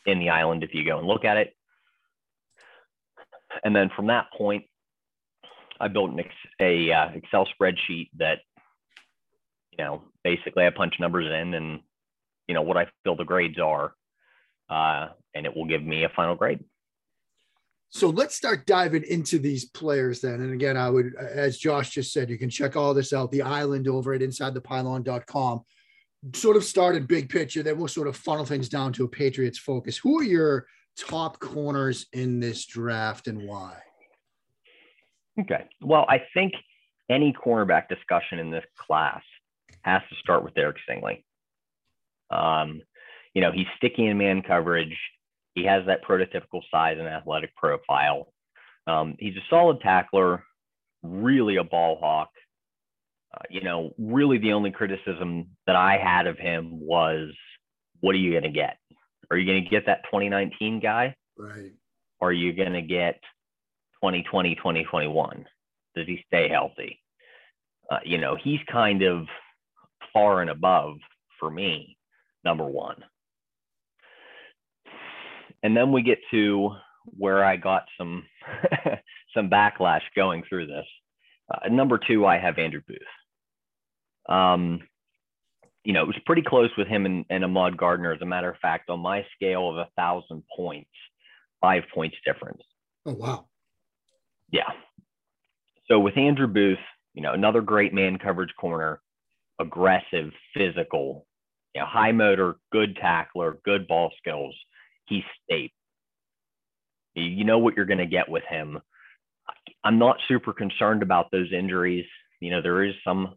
in 0.08 0.18
the 0.18 0.30
island 0.30 0.64
if 0.64 0.74
you 0.74 0.84
go 0.84 0.98
and 0.98 1.08
look 1.08 1.24
at 1.24 1.38
it. 1.38 1.54
And 3.64 3.76
then 3.76 3.92
from 3.96 4.08
that 4.08 4.26
point 4.36 4.66
i 5.80 5.88
built 5.88 6.12
an 6.12 6.20
ex- 6.20 6.54
a 6.60 6.92
uh, 6.92 7.10
excel 7.14 7.48
spreadsheet 7.48 8.10
that 8.18 8.40
you 9.72 9.84
know 9.84 10.04
basically 10.24 10.66
i 10.66 10.70
punch 10.70 10.96
numbers 11.00 11.26
in 11.26 11.54
and 11.54 11.80
you 12.48 12.54
know 12.56 12.62
what 12.62 12.78
i 12.78 12.88
feel 13.04 13.16
the 13.16 13.24
grades 13.24 13.60
are. 13.60 13.94
Uh, 14.70 15.10
and 15.34 15.46
it 15.46 15.56
will 15.56 15.66
give 15.66 15.84
me 15.84 16.04
a 16.04 16.10
final 16.10 16.36
grade. 16.36 16.64
So 17.90 18.10
let's 18.10 18.36
start 18.36 18.66
diving 18.66 19.04
into 19.04 19.38
these 19.38 19.66
players 19.66 20.22
then. 20.22 20.36
And 20.36 20.54
again, 20.54 20.78
I 20.78 20.90
would, 20.90 21.14
as 21.16 21.58
Josh 21.58 21.90
just 21.90 22.14
said, 22.14 22.30
you 22.30 22.38
can 22.38 22.50
check 22.50 22.78
all 22.78 22.94
this 22.94 23.12
out, 23.12 23.32
the 23.32 23.42
island 23.42 23.88
over 23.90 24.14
at 24.14 24.22
insidethepylon.com. 24.22 25.62
Sort 26.34 26.56
of 26.56 26.64
start 26.64 26.94
started 26.94 27.08
big 27.08 27.30
picture, 27.30 27.64
then 27.64 27.78
we'll 27.78 27.90
sort 27.90 28.08
of 28.08 28.16
funnel 28.16 28.46
things 28.46 28.70
down 28.70 28.94
to 28.94 29.04
a 29.04 29.10
Patriots 29.10 29.58
focus. 29.58 29.98
Who 29.98 30.20
are 30.20 30.24
your 30.24 30.68
top 30.98 31.40
corners 31.40 32.06
in 32.14 32.40
this 32.40 32.66
draft 32.66 33.28
and 33.28 33.46
why? 33.46 33.78
Okay. 35.40 35.66
Well, 35.82 36.06
I 36.08 36.24
think 36.34 36.54
any 37.10 37.34
cornerback 37.34 37.90
discussion 37.90 38.40
in 38.40 38.52
this 38.52 38.64
class 38.78 39.22
has 39.82 40.02
to 40.10 40.16
start 40.16 40.44
with 40.44 40.54
Derek 40.54 40.78
Stingley. 40.88 41.24
Um, 42.30 42.82
you 43.34 43.42
know, 43.42 43.52
he's 43.52 43.68
sticky 43.78 44.08
in 44.08 44.18
man 44.18 44.42
coverage. 44.42 44.98
He 45.54 45.66
has 45.66 45.86
that 45.86 46.04
prototypical 46.04 46.62
size 46.72 46.98
and 46.98 47.08
athletic 47.08 47.56
profile. 47.56 48.32
Um, 48.88 49.16
he's 49.20 49.36
a 49.36 49.44
solid 49.50 49.82
tackler, 49.82 50.44
really 51.04 51.58
a 51.58 51.64
ball 51.64 51.98
hawk. 52.00 52.30
Uh, 53.34 53.44
you 53.50 53.62
know, 53.62 53.92
really 53.98 54.38
the 54.38 54.54
only 54.54 54.72
criticism 54.72 55.48
that 55.68 55.76
I 55.76 55.98
had 55.98 56.28
of 56.28 56.38
him 56.38 56.80
was, 56.82 57.30
what 58.02 58.16
are 58.16 58.20
you 58.20 58.32
going 58.32 58.44
to 58.44 58.50
get? 58.50 58.78
Are 59.30 59.38
you 59.38 59.46
going 59.46 59.64
to 59.64 59.70
get 59.70 59.86
that 59.86 60.04
2019 60.06 60.80
guy? 60.82 61.16
Right. 61.38 61.72
Or 62.20 62.30
are 62.30 62.34
you 62.34 62.54
going 62.54 62.74
to 62.74 62.82
get 62.82 63.22
2020, 64.02 64.56
2021? 64.56 65.46
Does 65.96 66.08
he 66.08 66.24
stay 66.28 66.50
healthy? 66.50 67.00
Uh, 67.90 68.00
you 68.04 68.18
know, 68.18 68.38
he's 68.42 68.60
kind 68.70 69.02
of 69.02 69.26
far 70.14 70.42
and 70.42 70.50
above 70.50 70.98
for 71.40 71.50
me, 71.50 71.98
number 72.44 72.66
one 72.66 73.04
and 75.64 75.76
then 75.76 75.92
we 75.92 76.02
get 76.02 76.20
to 76.32 76.72
where 77.06 77.44
I 77.44 77.58
got 77.58 77.84
some 77.98 78.26
some 79.36 79.50
backlash 79.50 80.02
going 80.16 80.44
through 80.48 80.68
this. 80.68 80.86
Uh, 81.54 81.68
number 81.70 82.00
two, 82.00 82.26
I 82.26 82.38
have 82.38 82.58
Andrew 82.58 82.82
Booth. 82.88 84.34
Um, 84.34 84.82
you 85.84 85.94
know, 85.94 86.04
it 86.04 86.08
was 86.08 86.16
pretty 86.26 86.44
close 86.44 86.70
with 86.78 86.88
him 86.88 87.06
and, 87.06 87.26
and 87.30 87.44
Ahmad 87.44 87.76
Gardner. 87.76 88.14
As 88.14 88.22
a 88.22 88.26
matter 88.26 88.50
of 88.50 88.58
fact, 88.58 88.90
on 88.90 89.00
my 89.00 89.26
scale 89.36 89.70
of 89.70 89.78
a 89.78 89.90
thousand 89.98 90.44
points, 90.56 90.90
five 91.60 91.84
points 91.94 92.18
difference. 92.26 92.62
Oh 93.06 93.14
wow. 93.14 93.48
Yeah. 94.52 94.70
So 95.88 96.00
with 96.00 96.18
Andrew 96.18 96.48
Booth, 96.48 96.78
you 97.14 97.22
know, 97.22 97.34
another 97.34 97.62
great 97.62 97.94
man 97.94 98.18
coverage 98.18 98.54
corner, 98.60 99.02
aggressive, 99.60 100.32
physical, 100.54 101.26
you 101.74 101.82
know, 101.82 101.88
high 101.88 102.12
motor, 102.12 102.58
good 102.72 102.96
tackler, 102.96 103.58
good 103.66 103.88
ball 103.88 104.12
skills. 104.18 104.56
He's 105.08 105.24
state. 105.44 105.72
You 107.16 107.44
know 107.44 107.60
what 107.60 107.76
you're 107.76 107.86
going 107.86 107.98
to 107.98 108.06
get 108.06 108.30
with 108.30 108.44
him. 108.50 108.80
I'm 109.84 110.00
not 110.00 110.18
super 110.28 110.54
concerned 110.54 111.04
about 111.04 111.32
those 111.32 111.52
injuries. 111.52 112.06
You 112.40 112.52
know, 112.52 112.62
there 112.62 112.84
is 112.84 112.94
some 113.04 113.36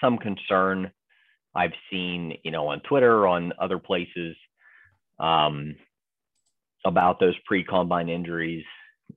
some 0.00 0.18
concern 0.18 0.90
I've 1.54 1.72
seen, 1.90 2.36
you 2.42 2.50
know, 2.50 2.66
on 2.68 2.80
Twitter, 2.80 3.26
on 3.26 3.52
other 3.60 3.78
places, 3.78 4.36
um, 5.18 5.76
about 6.84 7.20
those 7.20 7.34
pre-combine 7.46 8.08
injuries. 8.08 8.64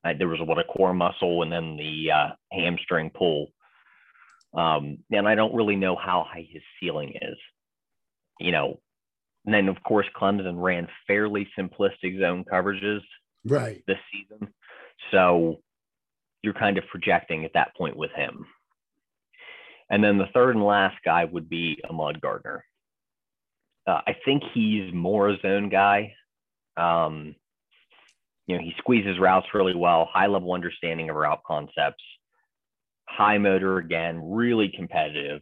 Uh, 0.05 0.13
there 0.17 0.27
was 0.27 0.39
what 0.41 0.59
a 0.59 0.63
core 0.63 0.93
muscle 0.93 1.41
and 1.43 1.51
then 1.51 1.77
the 1.77 2.11
uh, 2.11 2.29
hamstring 2.51 3.09
pull. 3.09 3.47
Um, 4.53 4.99
and 5.11 5.27
I 5.27 5.35
don't 5.35 5.55
really 5.55 5.75
know 5.75 5.95
how 5.95 6.25
high 6.29 6.47
his 6.49 6.61
ceiling 6.79 7.13
is. 7.21 7.37
You 8.39 8.51
know, 8.51 8.79
and 9.47 9.53
then 9.53 9.69
of 9.69 9.81
course 9.83 10.05
Clemson 10.15 10.61
ran 10.61 10.87
fairly 11.07 11.47
simplistic 11.57 12.19
zone 12.19 12.43
coverages 12.51 12.99
right 13.45 13.81
this 13.87 13.97
season. 14.11 14.53
So 15.09 15.61
you're 16.43 16.53
kind 16.53 16.77
of 16.77 16.83
projecting 16.91 17.45
at 17.45 17.53
that 17.53 17.75
point 17.75 17.95
with 17.95 18.11
him. 18.11 18.45
And 19.89 20.03
then 20.03 20.17
the 20.17 20.27
third 20.33 20.55
and 20.55 20.65
last 20.65 20.97
guy 21.03 21.23
would 21.23 21.47
be 21.49 21.79
Ahmad 21.89 22.19
Gardner. 22.19 22.65
Uh, 23.87 24.01
I 24.05 24.17
think 24.25 24.43
he's 24.53 24.93
more 24.93 25.29
a 25.29 25.39
zone 25.39 25.69
guy. 25.69 26.13
Um, 26.75 27.33
you 28.47 28.57
know, 28.57 28.61
he 28.61 28.73
squeezes 28.79 29.17
routes 29.17 29.47
really 29.53 29.75
well, 29.75 30.09
high 30.11 30.27
level 30.27 30.51
understanding 30.51 31.09
of 31.09 31.15
route 31.15 31.41
concepts, 31.47 32.03
high 33.07 33.37
motor 33.37 33.77
again, 33.77 34.19
really 34.21 34.73
competitive, 34.75 35.41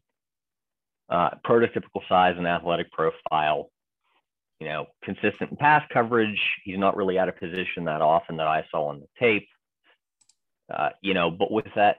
uh, 1.09 1.31
prototypical 1.43 2.07
size 2.07 2.35
and 2.37 2.45
athletic 2.45 2.91
profile. 2.91 3.71
You 4.59 4.67
know, 4.67 4.87
consistent 5.03 5.59
pass 5.59 5.83
coverage. 5.91 6.39
He's 6.63 6.77
not 6.77 6.95
really 6.95 7.19
out 7.19 7.29
of 7.29 7.37
position 7.37 7.85
that 7.85 8.01
often 8.01 8.37
that 8.37 8.47
I 8.47 8.65
saw 8.71 8.87
on 8.87 9.01
the 9.01 9.07
tape. 9.19 9.47
Uh, 10.73 10.89
you 11.01 11.13
know, 11.13 11.29
but 11.29 11.51
with 11.51 11.67
that 11.75 11.97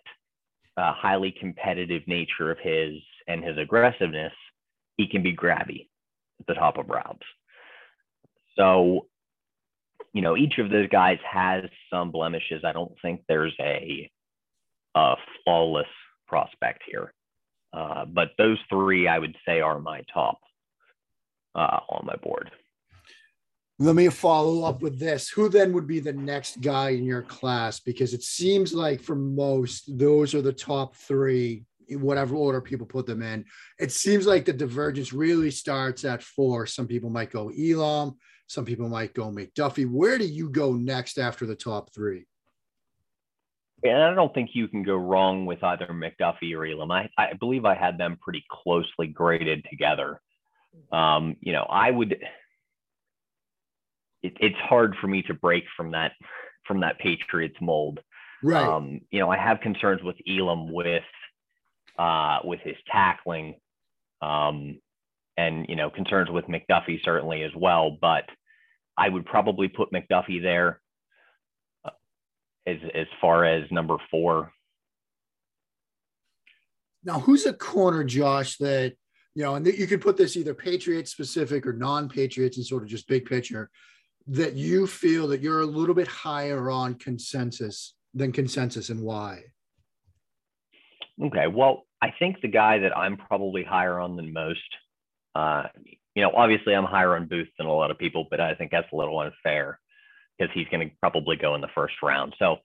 uh, 0.77 0.93
highly 0.93 1.33
competitive 1.33 2.03
nature 2.07 2.51
of 2.51 2.59
his 2.59 2.95
and 3.29 3.45
his 3.45 3.59
aggressiveness, 3.59 4.33
he 4.97 5.07
can 5.07 5.23
be 5.23 5.37
grabby 5.37 5.89
at 6.41 6.47
the 6.47 6.55
top 6.55 6.79
of 6.79 6.89
routes. 6.89 7.27
So, 8.57 9.07
you 10.13 10.23
know, 10.23 10.37
each 10.37 10.59
of 10.59 10.71
those 10.71 10.89
guys 10.89 11.19
has 11.31 11.65
some 11.91 12.11
blemishes. 12.11 12.65
I 12.65 12.73
don't 12.73 12.95
think 13.03 13.23
there's 13.29 13.55
a, 13.61 14.11
a 14.95 15.17
flawless 15.45 15.87
prospect 16.27 16.83
here. 16.91 17.13
Uh, 17.73 18.07
but 18.07 18.31
those 18.39 18.59
three, 18.71 19.07
I 19.07 19.19
would 19.19 19.37
say, 19.47 19.61
are 19.61 19.79
my 19.79 20.03
top 20.13 20.39
uh, 21.57 21.81
on 21.89 22.07
my 22.07 22.15
board. 22.17 22.51
Let 23.79 23.95
me 23.95 24.09
follow 24.09 24.65
up 24.65 24.81
with 24.81 24.99
this. 24.99 25.29
Who 25.29 25.49
then 25.49 25.73
would 25.73 25.87
be 25.87 26.01
the 26.01 26.13
next 26.13 26.61
guy 26.61 26.91
in 26.91 27.05
your 27.05 27.23
class? 27.23 27.81
Because 27.81 28.15
it 28.15 28.23
seems 28.23 28.73
like 28.73 29.03
for 29.03 29.17
most, 29.17 29.99
those 29.99 30.35
are 30.35 30.41
the 30.41 30.53
top 30.53 30.97
three, 30.97 31.65
in 31.89 32.01
whatever 32.01 32.35
order 32.35 32.61
people 32.61 32.87
put 32.87 33.07
them 33.07 33.23
in. 33.23 33.45
It 33.79 33.93
seems 33.93 34.27
like 34.27 34.45
the 34.45 34.53
divergence 34.53 35.13
really 35.13 35.51
starts 35.51 36.05
at 36.05 36.23
four. 36.23 36.67
Some 36.67 36.87
people 36.87 37.11
might 37.11 37.31
go 37.31 37.51
Elam, 37.51 38.17
some 38.47 38.65
people 38.65 38.89
might 38.89 39.15
go 39.15 39.31
McDuffie. 39.31 39.89
Where 39.89 40.19
do 40.19 40.27
you 40.27 40.49
go 40.49 40.73
next 40.73 41.19
after 41.19 41.47
the 41.47 41.57
top 41.57 41.93
three? 41.95 42.27
And 43.83 44.03
I 44.03 44.15
don't 44.15 44.33
think 44.33 44.51
you 44.55 44.69
can 44.69 44.83
go 44.83 44.97
wrong 44.97 45.45
with 45.45 45.63
either 45.63 45.87
McDuffie 45.89 46.57
or 46.57 46.65
Elam. 46.65 46.91
I, 46.91 47.09
I 47.19 47.35
believe 47.39 47.65
I 47.65 47.75
had 47.75 47.99
them 47.99 48.19
pretty 48.21 48.43
closely 48.51 49.07
graded 49.07 49.67
together. 49.69 50.21
Um, 50.93 51.37
you 51.41 51.53
know, 51.53 51.67
I 51.69 51.91
would 51.91 52.17
it, 54.27 54.37
it's 54.41 54.59
hard 54.59 54.97
for 55.01 55.07
me 55.07 55.23
to 55.23 55.35
break 55.35 55.65
from 55.77 55.93
that 55.93 56.13
from 56.67 56.81
that 56.81 56.99
Patriots 56.99 57.57
mold. 57.61 58.01
Right. 58.43 58.67
Um, 58.67 59.01
you 59.11 59.21
know, 59.21 59.31
I 59.31 59.37
have 59.37 59.61
concerns 59.61 60.03
with 60.03 60.17
Elam 60.29 60.73
with 60.73 61.05
uh, 61.99 62.41
with 62.45 62.61
his 62.61 62.77
tackling, 62.91 63.55
um, 64.21 64.79
and 65.37 65.67
you 65.69 65.77
know, 65.77 65.91
concerns 65.91 66.31
with 66.31 66.45
McDuffie 66.47 67.03
certainly 67.05 67.43
as 67.43 67.53
well. 67.57 67.97
But 68.01 68.25
I 68.97 69.09
would 69.09 69.25
probably 69.25 69.69
put 69.69 69.93
McDuffie 69.93 70.43
there 70.43 70.81
uh, 71.85 71.91
as 72.67 72.79
as 72.95 73.07
far 73.21 73.45
as 73.45 73.71
number 73.71 73.97
four. 74.11 74.53
Now, 77.05 77.21
who's 77.21 77.47
a 77.47 77.53
corner, 77.53 78.03
Josh? 78.03 78.57
That 78.59 78.97
you 79.37 79.43
know, 79.43 79.55
and 79.55 79.67
you 79.67 79.87
could 79.87 80.01
put 80.01 80.17
this 80.17 80.35
either 80.35 80.55
Patriot 80.55 81.07
specific 81.07 81.67
or 81.67 81.75
non-Patriots, 81.75 82.57
and 82.57 82.65
sort 82.65 82.83
of 82.83 82.89
just 82.89 83.07
big 83.07 83.27
picture 83.27 83.71
that 84.27 84.55
you 84.55 84.87
feel 84.87 85.29
that 85.29 85.43
you're 85.43 85.61
a 85.61 85.67
little 85.67 85.95
bit 85.95 86.09
higher 86.09 86.71
on 86.71 86.95
consensus 86.95 87.95
than 88.15 88.33
consensus 88.33 88.89
and 88.89 89.03
why? 89.03 89.43
Okay. 91.23 91.49
Well, 91.49 91.85
I 92.01 92.15
think 92.19 92.41
the 92.41 92.49
guy 92.49 92.79
that 92.79 92.97
I'm 92.97 93.19
probably 93.19 93.63
higher 93.63 94.01
on 94.01 94.17
than 94.17 94.33
most, 94.33 94.59
uh, 95.35 95.65
you 96.15 96.23
know, 96.23 96.33
obviously 96.35 96.75
I'm 96.75 96.85
higher 96.85 97.15
on 97.15 97.29
Booth 97.29 97.49
than 97.59 97.67
a 97.67 97.73
lot 97.73 97.91
of 97.91 97.99
people, 97.99 98.27
but 98.31 98.41
I 98.41 98.55
think 98.55 98.71
that's 98.71 98.91
a 98.91 98.97
little 98.97 99.21
unfair 99.21 99.79
because 100.39 100.53
he's 100.55 100.67
going 100.69 100.89
to 100.89 100.97
probably 100.99 101.37
go 101.37 101.55
in 101.55 101.61
the 101.61 101.69
first 101.75 101.97
round. 102.03 102.35
So 102.39 102.57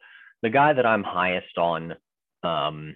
the 0.41 0.49
guy 0.49 0.71
that 0.71 0.85
I'm 0.85 1.03
highest 1.03 1.57
on 1.57 1.95
um, 2.43 2.95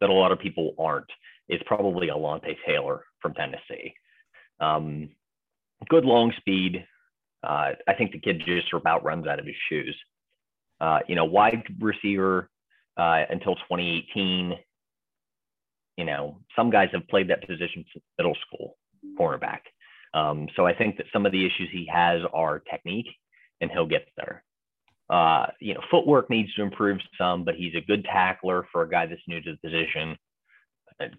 that 0.00 0.08
a 0.08 0.12
lot 0.12 0.30
of 0.30 0.38
people 0.38 0.76
aren't 0.78 1.10
is 1.48 1.60
probably 1.66 2.08
Alontae 2.08 2.56
Taylor 2.66 3.04
from 3.20 3.34
Tennessee. 3.34 3.94
Um, 4.60 5.10
good 5.88 6.04
long 6.04 6.32
speed, 6.38 6.84
uh, 7.42 7.72
I 7.88 7.94
think 7.96 8.12
the 8.12 8.20
kid 8.20 8.42
just 8.46 8.72
about 8.72 9.04
runs 9.04 9.26
out 9.26 9.40
of 9.40 9.46
his 9.46 9.56
shoes. 9.68 9.96
Uh, 10.80 11.00
you 11.08 11.14
know, 11.14 11.24
wide 11.24 11.62
receiver 11.80 12.48
uh, 12.96 13.22
until 13.30 13.54
2018. 13.56 14.54
You 15.96 16.04
know, 16.04 16.38
some 16.56 16.70
guys 16.70 16.88
have 16.92 17.06
played 17.08 17.28
that 17.28 17.46
position 17.46 17.84
since 17.92 18.04
middle 18.18 18.36
school, 18.46 18.76
cornerback. 19.18 19.60
Um, 20.14 20.48
so 20.56 20.66
I 20.66 20.74
think 20.74 20.96
that 20.96 21.06
some 21.12 21.26
of 21.26 21.32
the 21.32 21.44
issues 21.44 21.68
he 21.70 21.88
has 21.92 22.22
are 22.32 22.60
technique, 22.60 23.08
and 23.60 23.70
he'll 23.70 23.86
get 23.86 24.06
there. 24.16 24.42
Uh, 25.10 25.46
you 25.60 25.74
know, 25.74 25.80
footwork 25.90 26.30
needs 26.30 26.52
to 26.54 26.62
improve 26.62 26.98
some, 27.18 27.44
but 27.44 27.54
he's 27.54 27.74
a 27.74 27.80
good 27.86 28.04
tackler 28.04 28.66
for 28.72 28.82
a 28.82 28.88
guy 28.88 29.06
that's 29.06 29.20
new 29.26 29.40
to 29.40 29.52
the 29.52 29.68
position. 29.68 30.16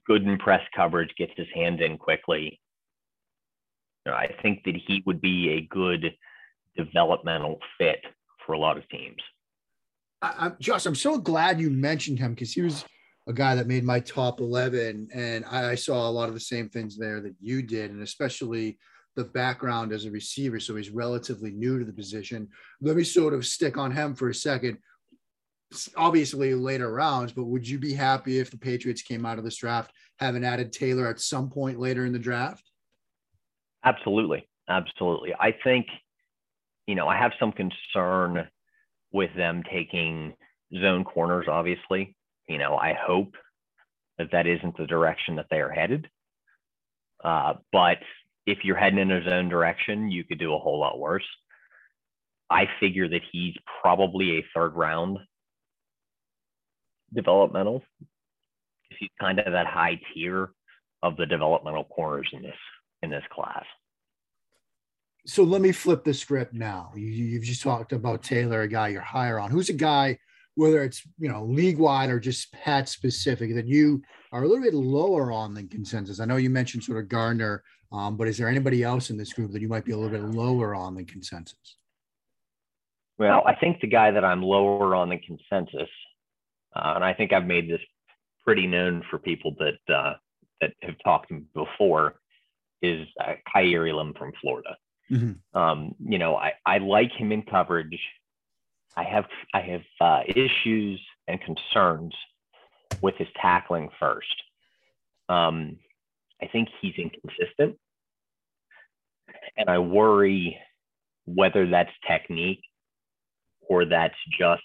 Good 0.07 0.23
in 0.23 0.37
press 0.37 0.61
coverage, 0.75 1.13
gets 1.17 1.33
his 1.35 1.47
hands 1.53 1.81
in 1.81 1.97
quickly. 1.97 2.59
I 4.05 4.29
think 4.41 4.63
that 4.65 4.75
he 4.75 5.01
would 5.05 5.21
be 5.21 5.49
a 5.51 5.61
good 5.73 6.13
developmental 6.75 7.59
fit 7.77 8.03
for 8.45 8.53
a 8.53 8.59
lot 8.59 8.77
of 8.77 8.87
teams. 8.89 9.21
I, 10.21 10.47
am 10.47 10.55
Josh, 10.59 10.85
I'm 10.85 10.95
so 10.95 11.17
glad 11.17 11.59
you 11.59 11.69
mentioned 11.69 12.19
him 12.19 12.33
because 12.33 12.53
he 12.53 12.61
was 12.61 12.85
a 13.27 13.33
guy 13.33 13.55
that 13.55 13.67
made 13.67 13.83
my 13.83 13.99
top 13.99 14.39
11. 14.39 15.09
And 15.13 15.45
I, 15.45 15.71
I 15.71 15.75
saw 15.75 16.07
a 16.07 16.11
lot 16.11 16.27
of 16.27 16.33
the 16.33 16.39
same 16.39 16.69
things 16.69 16.97
there 16.97 17.21
that 17.21 17.35
you 17.39 17.61
did, 17.61 17.91
and 17.91 18.01
especially 18.01 18.77
the 19.15 19.25
background 19.25 19.93
as 19.93 20.05
a 20.05 20.11
receiver. 20.11 20.59
So 20.59 20.75
he's 20.75 20.89
relatively 20.89 21.51
new 21.51 21.79
to 21.79 21.85
the 21.85 21.93
position. 21.93 22.47
Let 22.81 22.95
me 22.95 23.03
sort 23.03 23.33
of 23.33 23.45
stick 23.45 23.77
on 23.77 23.91
him 23.91 24.15
for 24.15 24.29
a 24.29 24.35
second. 24.35 24.77
Obviously, 25.95 26.53
later 26.53 26.91
rounds, 26.91 27.31
but 27.31 27.45
would 27.45 27.67
you 27.67 27.79
be 27.79 27.93
happy 27.93 28.39
if 28.39 28.51
the 28.51 28.57
Patriots 28.57 29.01
came 29.01 29.25
out 29.25 29.37
of 29.37 29.43
this 29.43 29.57
draft 29.57 29.91
having 30.19 30.43
added 30.43 30.71
Taylor 30.71 31.07
at 31.07 31.19
some 31.19 31.49
point 31.49 31.79
later 31.79 32.05
in 32.05 32.13
the 32.13 32.19
draft? 32.19 32.63
Absolutely. 33.83 34.47
Absolutely. 34.69 35.33
I 35.39 35.53
think, 35.63 35.87
you 36.87 36.95
know, 36.95 37.07
I 37.07 37.17
have 37.17 37.33
some 37.39 37.51
concern 37.51 38.47
with 39.11 39.29
them 39.35 39.63
taking 39.71 40.33
zone 40.79 41.03
corners, 41.03 41.47
obviously. 41.49 42.15
You 42.47 42.57
know, 42.57 42.75
I 42.75 42.93
hope 42.93 43.35
that 44.17 44.31
that 44.31 44.47
isn't 44.47 44.77
the 44.77 44.87
direction 44.87 45.35
that 45.35 45.47
they 45.49 45.59
are 45.59 45.69
headed. 45.69 46.07
Uh, 47.23 47.53
but 47.71 47.97
if 48.45 48.59
you're 48.63 48.77
heading 48.77 48.99
in 48.99 49.11
a 49.11 49.23
zone 49.23 49.49
direction, 49.49 50.11
you 50.11 50.23
could 50.23 50.39
do 50.39 50.53
a 50.53 50.59
whole 50.59 50.79
lot 50.79 50.99
worse. 50.99 51.25
I 52.49 52.67
figure 52.79 53.07
that 53.09 53.21
he's 53.31 53.55
probably 53.81 54.37
a 54.37 54.45
third 54.53 54.75
round 54.75 55.17
developmental. 57.13 57.83
He's 58.99 59.09
kind 59.19 59.39
of 59.39 59.51
that 59.51 59.67
high 59.67 59.99
tier 60.13 60.51
of 61.01 61.17
the 61.17 61.25
developmental 61.25 61.83
corners 61.85 62.27
in 62.31 62.41
this 62.41 62.55
in 63.01 63.09
this 63.09 63.23
class. 63.31 63.65
So 65.25 65.43
let 65.43 65.61
me 65.61 65.71
flip 65.71 66.03
the 66.03 66.13
script 66.13 66.53
now. 66.53 66.91
You, 66.95 67.07
you've 67.07 67.43
just 67.43 67.61
talked 67.61 67.93
about 67.93 68.23
Taylor, 68.23 68.61
a 68.61 68.67
guy 68.67 68.89
you're 68.89 69.01
higher 69.01 69.39
on. 69.39 69.51
Who's 69.51 69.69
a 69.69 69.73
guy 69.73 70.17
whether 70.55 70.83
it's 70.83 71.01
you 71.17 71.29
know 71.29 71.43
league 71.45 71.77
wide 71.77 72.09
or 72.09 72.19
just 72.19 72.51
Pat 72.51 72.87
specific, 72.87 73.55
that 73.55 73.67
you 73.67 74.01
are 74.31 74.43
a 74.43 74.47
little 74.47 74.63
bit 74.63 74.73
lower 74.73 75.31
on 75.31 75.53
than 75.53 75.67
consensus? 75.67 76.19
I 76.19 76.25
know 76.25 76.37
you 76.37 76.49
mentioned 76.49 76.83
sort 76.83 76.99
of 76.99 77.09
Gardner, 77.09 77.63
um, 77.91 78.17
but 78.17 78.27
is 78.27 78.37
there 78.37 78.47
anybody 78.47 78.83
else 78.83 79.09
in 79.09 79.17
this 79.17 79.33
group 79.33 79.51
that 79.51 79.61
you 79.61 79.67
might 79.67 79.85
be 79.85 79.91
a 79.91 79.97
little 79.97 80.11
bit 80.11 80.23
lower 80.35 80.75
on 80.75 80.95
than 80.95 81.05
consensus? 81.05 81.77
Well, 83.17 83.43
I 83.45 83.55
think 83.55 83.79
the 83.79 83.87
guy 83.87 84.11
that 84.11 84.25
I'm 84.25 84.41
lower 84.41 84.95
on 84.95 85.09
than 85.09 85.19
consensus, 85.19 85.89
uh, 86.75 86.93
and 86.95 87.03
I 87.03 87.13
think 87.13 87.33
I've 87.33 87.45
made 87.45 87.69
this 87.69 87.81
pretty 88.43 88.67
known 88.67 89.03
for 89.09 89.19
people 89.19 89.55
that 89.59 89.93
uh, 89.93 90.13
that 90.61 90.71
have 90.81 90.95
talked 91.03 91.29
to 91.29 91.35
me 91.35 91.43
before, 91.53 92.15
is 92.81 93.07
uh, 93.19 93.33
Kaiir 93.53 93.87
Elam 93.87 94.13
from 94.17 94.31
Florida. 94.41 94.75
Mm-hmm. 95.11 95.57
Um, 95.57 95.95
you 95.99 96.17
know, 96.17 96.35
I, 96.35 96.53
I 96.65 96.77
like 96.79 97.11
him 97.11 97.31
in 97.31 97.43
coverage. 97.43 97.99
I 98.95 99.03
have 99.03 99.25
I 99.53 99.61
have 99.61 99.81
uh, 99.99 100.21
issues 100.27 101.01
and 101.27 101.39
concerns 101.41 102.13
with 103.01 103.15
his 103.17 103.27
tackling 103.41 103.89
first. 103.99 104.35
Um, 105.29 105.77
I 106.41 106.47
think 106.47 106.69
he's 106.81 106.93
inconsistent, 106.97 107.77
and 109.57 109.69
I 109.69 109.79
worry 109.79 110.57
whether 111.25 111.69
that's 111.69 111.91
technique 112.05 112.61
or 113.69 113.85
that's 113.85 114.17
just 114.37 114.63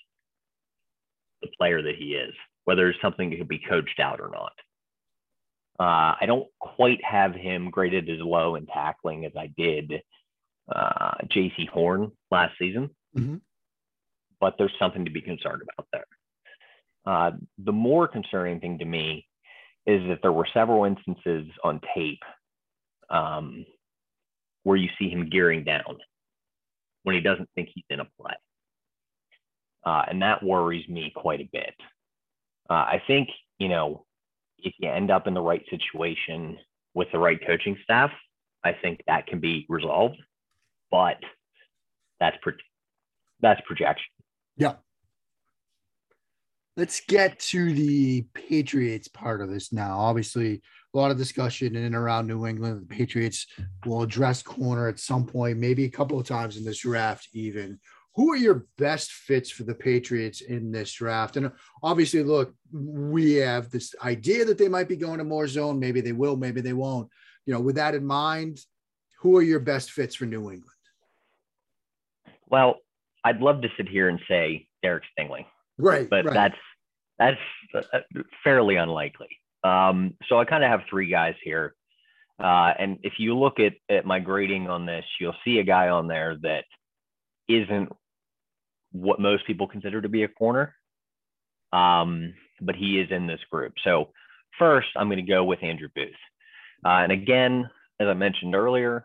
the 1.42 1.48
player 1.59 1.83
that 1.83 1.96
he 1.96 2.14
is, 2.14 2.35
whether 2.64 2.88
it's 2.88 3.01
something 3.01 3.31
that 3.31 3.38
could 3.38 3.48
be 3.48 3.61
coached 3.68 4.01
out 4.01 4.20
or 4.20 4.31
not. 4.31 4.53
Uh, 5.81 6.16
I 6.20 6.24
don't 6.27 6.48
quite 6.59 7.03
have 7.05 7.35
him 7.35 7.70
graded 7.70 8.09
as 8.11 8.18
low 8.18 8.57
in 8.57 8.66
tackling 8.66 9.24
as 9.24 9.33
I 9.37 9.53
did 9.57 10.03
uh, 10.74 11.14
Jaycee 11.35 11.68
Horn 11.68 12.11
last 12.31 12.55
season, 12.59 12.90
mm-hmm. 13.16 13.37
but 14.40 14.55
there's 14.59 14.74
something 14.79 15.05
to 15.05 15.11
be 15.11 15.20
concerned 15.20 15.62
about 15.62 15.87
there. 15.92 16.05
Uh, 17.07 17.31
the 17.64 17.72
more 17.72 18.09
concerning 18.09 18.61
thing 18.61 18.79
to 18.79 18.85
me 18.85 19.24
is 19.87 20.07
that 20.09 20.18
there 20.20 20.33
were 20.33 20.46
several 20.53 20.85
instances 20.85 21.46
on 21.64 21.81
tape 21.94 22.22
um, 23.09 23.64
where 24.64 24.77
you 24.77 24.88
see 24.98 25.09
him 25.09 25.31
gearing 25.31 25.64
down 25.64 25.96
when 27.05 27.14
he 27.14 27.22
doesn't 27.22 27.48
think 27.55 27.70
he's 27.72 27.85
in 27.88 28.01
a 28.01 28.09
play. 28.20 28.35
Uh, 29.85 30.03
and 30.09 30.23
that 30.23 30.43
worries 30.43 30.88
me 30.88 31.12
quite 31.14 31.41
a 31.41 31.49
bit. 31.53 31.75
Uh, 32.69 32.75
I 32.75 33.03
think, 33.07 33.29
you 33.59 33.69
know, 33.69 34.05
if 34.59 34.75
you 34.79 34.91
end 34.91 35.11
up 35.11 35.27
in 35.27 35.35
the 35.35 35.41
right 35.41 35.64
situation 35.71 36.59
with 36.95 37.09
the 37.12 37.19
right 37.19 37.41
coaching 37.47 37.77
staff, 37.83 38.11
I 38.64 38.73
think 38.73 39.03
that 39.07 39.27
can 39.27 39.41
be 39.41 39.67
resolved. 39.69 40.19
But 40.91 41.19
that's 42.21 42.37
pro- 42.43 42.53
that's 43.41 43.61
projection. 43.67 44.07
Yeah. 44.57 44.75
Let's 46.77 47.01
get 47.01 47.38
to 47.41 47.73
the 47.73 48.23
Patriots 48.35 49.09
part 49.09 49.41
of 49.41 49.51
this 49.51 49.73
now. 49.73 49.99
Obviously, 49.99 50.61
a 50.95 50.99
lot 50.99 51.11
of 51.11 51.19
discussion 51.19 51.77
in 51.77 51.85
and 51.85 51.95
around 51.95 52.27
New 52.27 52.47
England. 52.47 52.83
The 52.83 52.95
Patriots 52.95 53.47
will 53.85 54.03
address 54.03 54.43
corner 54.43 54.88
at 54.88 54.99
some 54.99 55.27
point, 55.27 55.59
maybe 55.59 55.85
a 55.85 55.91
couple 55.91 56.19
of 56.19 56.27
times 56.27 56.57
in 56.57 56.64
this 56.64 56.81
draft, 56.81 57.29
even 57.35 57.79
who 58.18 58.33
are 58.33 58.37
your 58.37 58.66
best 58.78 59.12
fits 59.12 59.48
for 59.48 59.62
the 59.62 59.76
Patriots 59.76 60.40
in 60.40 60.72
this 60.72 60.92
draft? 60.92 61.37
And 61.37 61.52
obviously, 61.85 62.24
look, 62.24 62.52
we 62.72 63.35
have 63.35 63.70
this 63.70 63.94
idea 64.02 64.44
that 64.44 64.59
they 64.59 64.66
might 64.66 64.88
be 64.88 64.96
going 64.96 65.18
to 65.18 65.24
more 65.24 65.46
zone. 65.46 65.78
Maybe 65.78 66.00
they 66.00 66.11
will, 66.11 66.37
maybe 66.37 66.61
they 66.61 66.72
won't. 66.72 67.09
You 67.46 67.54
know, 67.54 67.61
with 67.61 67.76
that 67.76 67.94
in 67.94 68.04
mind, 68.04 68.59
who 69.20 69.37
are 69.37 69.42
your 69.42 69.61
best 69.61 69.92
fits 69.92 70.16
for 70.16 70.26
New 70.26 70.50
England? 70.50 70.64
Well, 72.48 72.78
I'd 73.22 73.40
love 73.40 73.62
to 73.62 73.68
sit 73.76 73.88
here 73.88 74.09
and 74.09 74.18
say 74.26 74.66
Derek 74.83 75.04
Stingley. 75.16 75.46
Right. 75.78 76.11
But 76.11 76.24
right. 76.24 76.35
that's 76.35 76.59
that's 77.20 77.85
uh, 77.92 78.00
fairly 78.42 78.74
unlikely. 78.74 79.28
Um, 79.62 80.14
so 80.28 80.40
I 80.40 80.44
kind 80.44 80.64
of 80.64 80.70
have 80.70 80.81
three 80.90 81.09
guys 81.09 81.37
here. 81.44 81.76
Uh, 82.40 82.72
and 82.81 82.98
if 83.04 83.12
you 83.18 83.38
look 83.38 83.61
at, 83.61 83.74
at 83.88 84.04
my 84.04 84.18
grading 84.18 84.68
on 84.68 84.87
this, 84.87 85.04
you'll 85.20 85.37
see 85.44 85.61
a 85.61 85.64
guy 85.64 85.88
on 85.90 86.09
there 86.09 86.37
that 86.42 86.64
isn't 87.48 87.88
what 88.92 89.20
most 89.20 89.46
people 89.46 89.66
consider 89.66 90.01
to 90.01 90.09
be 90.09 90.22
a 90.22 90.29
corner. 90.29 90.74
Um, 91.72 92.35
but 92.61 92.74
he 92.74 92.98
is 93.01 93.11
in 93.11 93.27
this 93.27 93.40
group. 93.51 93.74
So 93.85 94.11
first, 94.59 94.88
I'm 94.96 95.09
going 95.09 95.24
to 95.24 95.33
go 95.33 95.44
with 95.44 95.62
Andrew 95.62 95.88
Booth. 95.94 96.09
Uh, 96.85 97.03
and 97.03 97.12
again, 97.12 97.68
as 98.01 98.09
I 98.09 98.14
mentioned 98.14 98.55
earlier, 98.55 99.05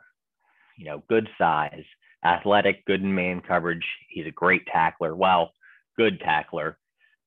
you 0.77 0.85
know, 0.85 1.03
good 1.09 1.27
size, 1.37 1.83
athletic, 2.23 2.85
good 2.85 3.01
in 3.01 3.13
man 3.13 3.41
coverage. 3.41 3.85
He's 4.09 4.27
a 4.27 4.31
great 4.31 4.65
tackler. 4.67 5.15
Well, 5.15 5.51
good 5.97 6.19
tackler. 6.19 6.77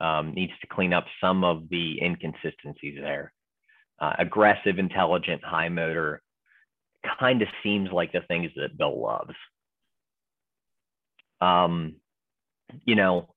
Um, 0.01 0.35
needs 0.35 0.53
to 0.61 0.66
clean 0.66 0.92
up 0.92 1.07
some 1.21 1.42
of 1.42 1.69
the 1.71 2.01
inconsistencies 2.03 2.99
there. 3.01 3.33
Uh, 3.99 4.12
aggressive, 4.19 4.79
intelligent, 4.79 5.42
high 5.42 5.69
motor. 5.69 6.23
Kind 7.19 7.40
of 7.40 7.49
seems 7.62 7.90
like 7.90 8.12
the 8.12 8.21
things 8.29 8.51
that 8.57 8.77
Bill 8.77 9.01
loves. 9.01 9.35
Um, 11.40 11.97
you 12.85 12.95
know, 12.95 13.29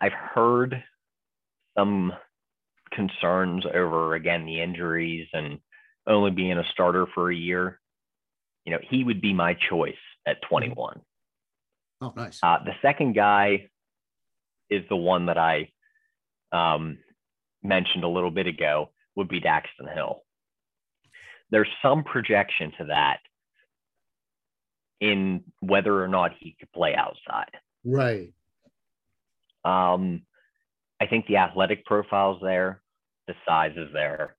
I've 0.00 0.12
heard 0.12 0.82
some 1.76 2.12
concerns 2.92 3.64
over 3.72 4.14
again 4.14 4.44
the 4.44 4.60
injuries 4.60 5.28
and 5.32 5.58
only 6.06 6.30
being 6.30 6.58
a 6.58 6.64
starter 6.72 7.06
for 7.14 7.30
a 7.30 7.36
year. 7.36 7.80
You 8.64 8.72
know, 8.72 8.80
he 8.88 9.04
would 9.04 9.20
be 9.20 9.32
my 9.32 9.56
choice 9.68 9.94
at 10.26 10.42
21. 10.42 11.00
Oh, 12.02 12.12
nice. 12.16 12.38
Uh, 12.42 12.58
the 12.64 12.74
second 12.82 13.14
guy 13.14 13.68
is 14.70 14.82
the 14.88 14.96
one 14.96 15.26
that 15.26 15.38
I 15.38 15.70
um, 16.52 16.98
mentioned 17.62 18.04
a 18.04 18.08
little 18.08 18.30
bit 18.30 18.46
ago 18.46 18.90
would 19.16 19.28
be 19.28 19.40
Daxton 19.40 19.92
Hill. 19.92 20.20
There's 21.50 21.68
some 21.82 22.04
projection 22.04 22.72
to 22.78 22.84
that 22.86 23.18
in 25.00 25.42
whether 25.60 26.02
or 26.02 26.08
not 26.08 26.32
he 26.38 26.56
could 26.58 26.70
play 26.72 26.94
outside. 26.94 27.50
Right. 27.84 28.32
Um, 29.64 30.22
I 31.00 31.06
think 31.06 31.26
the 31.26 31.38
athletic 31.38 31.84
profile's 31.86 32.40
there, 32.42 32.82
the 33.26 33.34
size 33.46 33.72
is 33.76 33.88
there, 33.92 34.36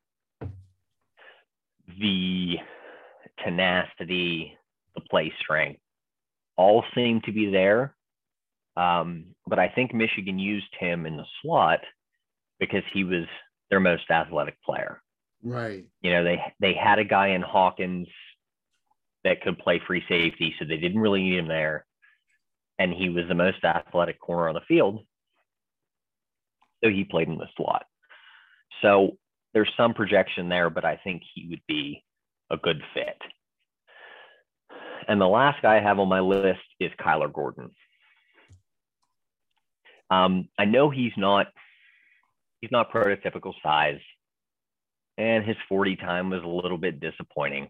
the 2.00 2.56
tenacity, 3.44 4.58
the 4.96 5.02
play 5.10 5.34
strength, 5.42 5.80
all 6.58 6.84
seem 6.94 7.22
to 7.22 7.32
be 7.32 7.50
there. 7.50 7.96
Um, 8.78 9.36
but 9.48 9.60
I 9.60 9.70
think 9.70 9.94
Michigan 9.94 10.40
used 10.40 10.74
him 10.80 11.06
in 11.06 11.18
the 11.18 11.26
slot 11.42 11.80
because 12.60 12.84
he 12.94 13.04
was 13.04 13.26
their 13.70 13.80
most 13.80 14.10
athletic 14.10 14.62
player. 14.64 15.02
Right. 15.44 15.86
You 16.02 16.12
know, 16.12 16.24
they 16.24 16.40
they 16.60 16.74
had 16.74 17.00
a 17.00 17.04
guy 17.04 17.30
in 17.30 17.42
Hawkins 17.42 18.08
that 19.24 19.42
could 19.42 19.60
play 19.60 19.82
free 19.86 20.04
safety, 20.10 20.56
so 20.58 20.66
they 20.66 20.78
didn't 20.78 21.00
really 21.00 21.22
need 21.22 21.40
him 21.40 21.48
there 21.48 21.86
and 22.82 22.94
he 22.94 23.10
was 23.10 23.26
the 23.28 23.36
most 23.36 23.64
athletic 23.64 24.20
corner 24.20 24.50
on 24.50 24.56
the 24.56 24.62
field. 24.68 25.06
So 26.84 26.90
he 26.90 27.04
played 27.04 27.28
in 27.28 27.38
the 27.38 27.48
slot. 27.56 27.86
So 28.82 29.18
there's 29.54 29.72
some 29.78 29.94
projection 29.94 30.50
there, 30.50 30.72
but 30.72 30.84
I 30.84 31.00
think 31.04 31.22
he 31.36 31.48
would 31.50 31.62
be 31.68 32.04
a 32.50 32.58
good 32.58 32.82
fit. 32.96 33.18
And 35.08 35.22
the 35.22 35.28
last 35.28 35.62
guy 35.62 35.78
I 35.78 35.82
have 35.82 36.00
on 36.00 36.10
my 36.10 36.22
list 36.22 36.62
is 36.80 36.92
Kyler 37.00 37.32
Gordon. 37.32 37.70
Um, 40.10 40.50
I 40.58 40.66
know 40.66 40.90
he's 40.90 41.14
not 41.18 41.48
he's 42.62 42.72
not 42.72 42.92
prototypical 42.92 43.54
size, 43.62 44.00
and 45.20 45.46
his 45.46 45.56
40 45.70 45.98
time 45.98 46.32
was 46.32 46.44
a 46.44 46.48
little 46.48 46.78
bit 46.80 47.00
disappointing. 47.00 47.70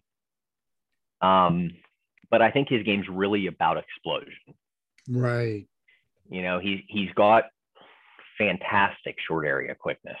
Um, 1.22 1.70
but 2.30 2.42
I 2.42 2.50
think 2.50 2.68
his 2.68 2.82
game's 2.82 3.06
really 3.08 3.46
about 3.46 3.78
explosion. 3.78 4.54
Right. 5.08 5.66
You 6.28 6.42
know, 6.42 6.58
he's 6.58 6.80
he's 6.88 7.10
got 7.14 7.44
fantastic 8.38 9.16
short 9.26 9.46
area 9.46 9.74
quickness. 9.74 10.16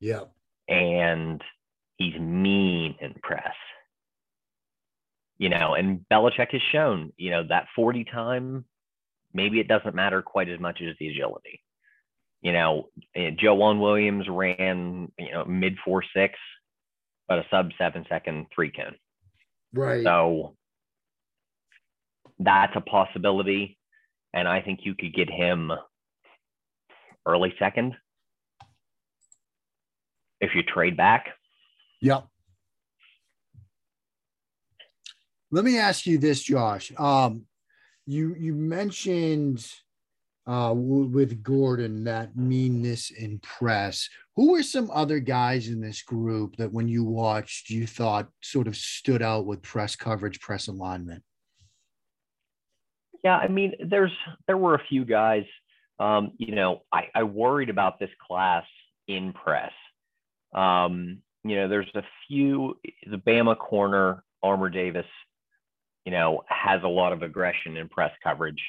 Yeah. 0.00 0.24
And 0.68 1.40
he's 1.96 2.18
mean 2.18 2.96
in 3.00 3.14
press. 3.22 3.54
You 5.38 5.48
know, 5.48 5.74
and 5.74 6.04
Belichick 6.12 6.52
has 6.52 6.62
shown, 6.72 7.12
you 7.16 7.30
know, 7.30 7.42
that 7.48 7.66
40 7.74 8.04
time, 8.04 8.64
maybe 9.32 9.58
it 9.58 9.68
doesn't 9.68 9.94
matter 9.94 10.22
quite 10.22 10.48
as 10.48 10.60
much 10.60 10.80
as 10.80 10.94
the 10.98 11.08
agility. 11.08 11.60
You 12.40 12.52
know, 12.52 12.88
eh, 13.16 13.30
Joejuan 13.30 13.80
Williams 13.80 14.26
ran, 14.28 15.10
you 15.18 15.32
know, 15.32 15.44
mid 15.44 15.76
four 15.84 16.04
six, 16.14 16.34
but 17.26 17.38
a 17.38 17.46
sub 17.50 17.70
seven 17.78 18.04
second 18.08 18.46
three 18.54 18.70
cone. 18.70 18.96
Right. 19.74 20.04
So 20.04 20.56
that's 22.38 22.72
a 22.74 22.80
possibility 22.80 23.78
and 24.34 24.48
I 24.48 24.60
think 24.60 24.80
you 24.82 24.94
could 24.94 25.14
get 25.14 25.30
him 25.30 25.70
early 27.26 27.54
second 27.58 27.94
if 30.40 30.54
you 30.54 30.62
trade 30.62 30.96
back. 30.96 31.28
Yep. 32.02 32.26
Let 35.50 35.64
me 35.64 35.78
ask 35.78 36.04
you 36.04 36.18
this, 36.18 36.42
Josh. 36.42 36.92
Um, 36.98 37.46
you 38.06 38.34
you 38.34 38.54
mentioned 38.54 39.64
uh, 40.46 40.72
with 40.74 41.42
Gordon, 41.42 42.04
that 42.04 42.36
meanness 42.36 43.10
in 43.10 43.38
press. 43.38 44.08
Who 44.36 44.52
were 44.52 44.62
some 44.62 44.90
other 44.90 45.18
guys 45.20 45.68
in 45.68 45.80
this 45.80 46.02
group 46.02 46.56
that 46.56 46.72
when 46.72 46.88
you 46.88 47.04
watched, 47.04 47.70
you 47.70 47.86
thought 47.86 48.28
sort 48.42 48.66
of 48.66 48.76
stood 48.76 49.22
out 49.22 49.46
with 49.46 49.62
press 49.62 49.96
coverage, 49.96 50.40
press 50.40 50.68
alignment? 50.68 51.22
Yeah, 53.22 53.36
I 53.36 53.48
mean, 53.48 53.72
there's 53.82 54.12
there 54.46 54.58
were 54.58 54.74
a 54.74 54.84
few 54.86 55.04
guys. 55.04 55.44
Um, 55.98 56.32
you 56.36 56.54
know, 56.54 56.82
I, 56.92 57.08
I 57.14 57.22
worried 57.22 57.70
about 57.70 57.98
this 57.98 58.10
class 58.26 58.64
in 59.08 59.32
press. 59.32 59.72
Um, 60.52 61.18
you 61.42 61.56
know, 61.56 61.68
there's 61.68 61.90
a 61.94 62.02
few. 62.28 62.78
The 63.10 63.16
Bama 63.16 63.56
corner, 63.56 64.24
Armour 64.42 64.68
Davis, 64.68 65.06
you 66.04 66.12
know, 66.12 66.42
has 66.48 66.82
a 66.82 66.88
lot 66.88 67.14
of 67.14 67.22
aggression 67.22 67.78
in 67.78 67.88
press 67.88 68.12
coverage. 68.22 68.62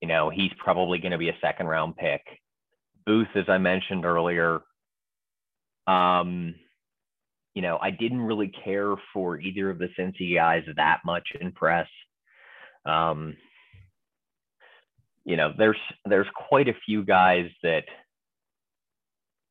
You 0.00 0.08
know, 0.08 0.30
he's 0.30 0.52
probably 0.58 0.98
going 0.98 1.12
to 1.12 1.18
be 1.18 1.28
a 1.28 1.38
second 1.40 1.66
round 1.66 1.96
pick. 1.96 2.22
Booth, 3.06 3.28
as 3.34 3.48
I 3.48 3.58
mentioned 3.58 4.04
earlier, 4.04 4.60
um, 5.86 6.54
you 7.54 7.62
know, 7.62 7.78
I 7.80 7.90
didn't 7.90 8.20
really 8.20 8.52
care 8.64 8.94
for 9.12 9.40
either 9.40 9.70
of 9.70 9.78
the 9.78 9.88
Cincy 9.98 10.34
guys 10.34 10.62
that 10.76 11.00
much 11.04 11.28
in 11.40 11.50
press. 11.52 11.88
Um, 12.84 13.36
you 15.24 15.36
know, 15.36 15.52
there's 15.58 15.78
there's 16.04 16.26
quite 16.48 16.68
a 16.68 16.76
few 16.86 17.04
guys 17.04 17.50
that 17.62 17.84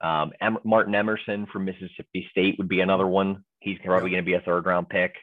um, 0.01 0.31
em- 0.39 0.59
Martin 0.63 0.95
Emerson 0.95 1.47
from 1.51 1.65
Mississippi 1.65 2.27
State 2.31 2.55
would 2.57 2.69
be 2.69 2.81
another 2.81 3.07
one. 3.07 3.43
He's 3.59 3.77
probably 3.83 4.09
going 4.11 4.23
to 4.23 4.25
be 4.25 4.35
a 4.35 4.41
third 4.41 4.65
round 4.65 4.89
pick. 4.89 5.15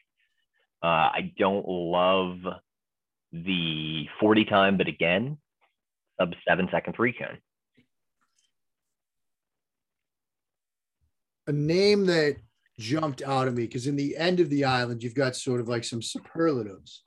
Uh, 0.83 1.09
I 1.11 1.33
don't 1.39 1.67
love 1.67 2.39
the 3.43 4.07
40 4.21 4.45
time, 4.45 4.77
but 4.77 4.87
again, 4.87 5.39
sub 6.21 6.35
seven 6.47 6.69
second 6.71 6.95
three 6.95 7.13
cone. 7.13 7.39
A 11.49 11.53
name 11.53 12.07
that 12.07 12.37
jumped 12.79 13.23
out 13.23 13.49
at 13.49 13.55
me 13.55 13.65
because 13.67 13.87
in 13.87 13.97
the 13.97 14.17
end 14.17 14.41
of 14.41 14.51
the 14.51 14.65
island, 14.65 15.03
you've 15.03 15.15
got 15.15 15.37
sort 15.37 15.61
of 15.61 15.69
like 15.69 15.85
some 15.85 16.01
superlatives. 16.01 17.03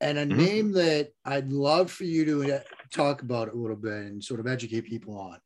And 0.00 0.18
a 0.18 0.26
Mhm. 0.26 0.36
name 0.36 0.72
that 0.72 1.12
I'd 1.24 1.52
love 1.52 1.90
for 1.90 2.04
you 2.04 2.24
to 2.26 2.56
uh, 2.56 2.60
talk 2.92 3.22
about 3.22 3.52
a 3.52 3.56
little 3.56 3.76
bit 3.76 3.92
and 3.92 4.22
sort 4.22 4.40
of 4.40 4.46
educate 4.46 4.82
people 4.82 5.18
on. 5.18 5.40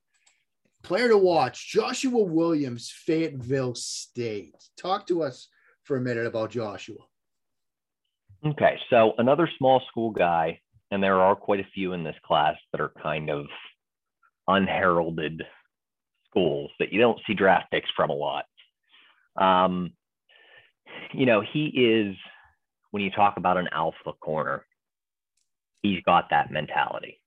Player 0.82 1.08
to 1.08 1.18
watch, 1.18 1.70
Joshua 1.70 2.22
Williams, 2.22 2.90
Fayetteville 2.90 3.74
State. 3.74 4.56
Talk 4.76 5.06
to 5.06 5.22
us 5.22 5.48
for 5.84 5.96
a 5.96 6.00
minute 6.00 6.26
about 6.26 6.50
Joshua. 6.50 7.04
Okay, 8.44 8.78
so 8.88 9.12
another 9.18 9.48
small 9.58 9.82
school 9.90 10.10
guy, 10.10 10.60
and 10.90 11.02
there 11.02 11.20
are 11.20 11.36
quite 11.36 11.60
a 11.60 11.68
few 11.74 11.92
in 11.92 12.02
this 12.02 12.16
class 12.24 12.56
that 12.72 12.80
are 12.80 12.92
kind 13.02 13.28
of 13.28 13.46
unheralded 14.48 15.42
schools 16.26 16.70
that 16.78 16.92
you 16.92 17.00
don't 17.00 17.20
see 17.26 17.34
draft 17.34 17.70
picks 17.70 17.90
from 17.94 18.08
a 18.08 18.14
lot. 18.14 18.46
Um, 19.36 19.92
you 21.12 21.26
know, 21.26 21.42
he 21.42 21.66
is, 21.66 22.16
when 22.92 23.02
you 23.02 23.10
talk 23.10 23.36
about 23.36 23.58
an 23.58 23.68
alpha 23.72 24.12
corner, 24.20 24.64
he's 25.82 26.02
got 26.04 26.30
that 26.30 26.50
mentality. 26.50 27.20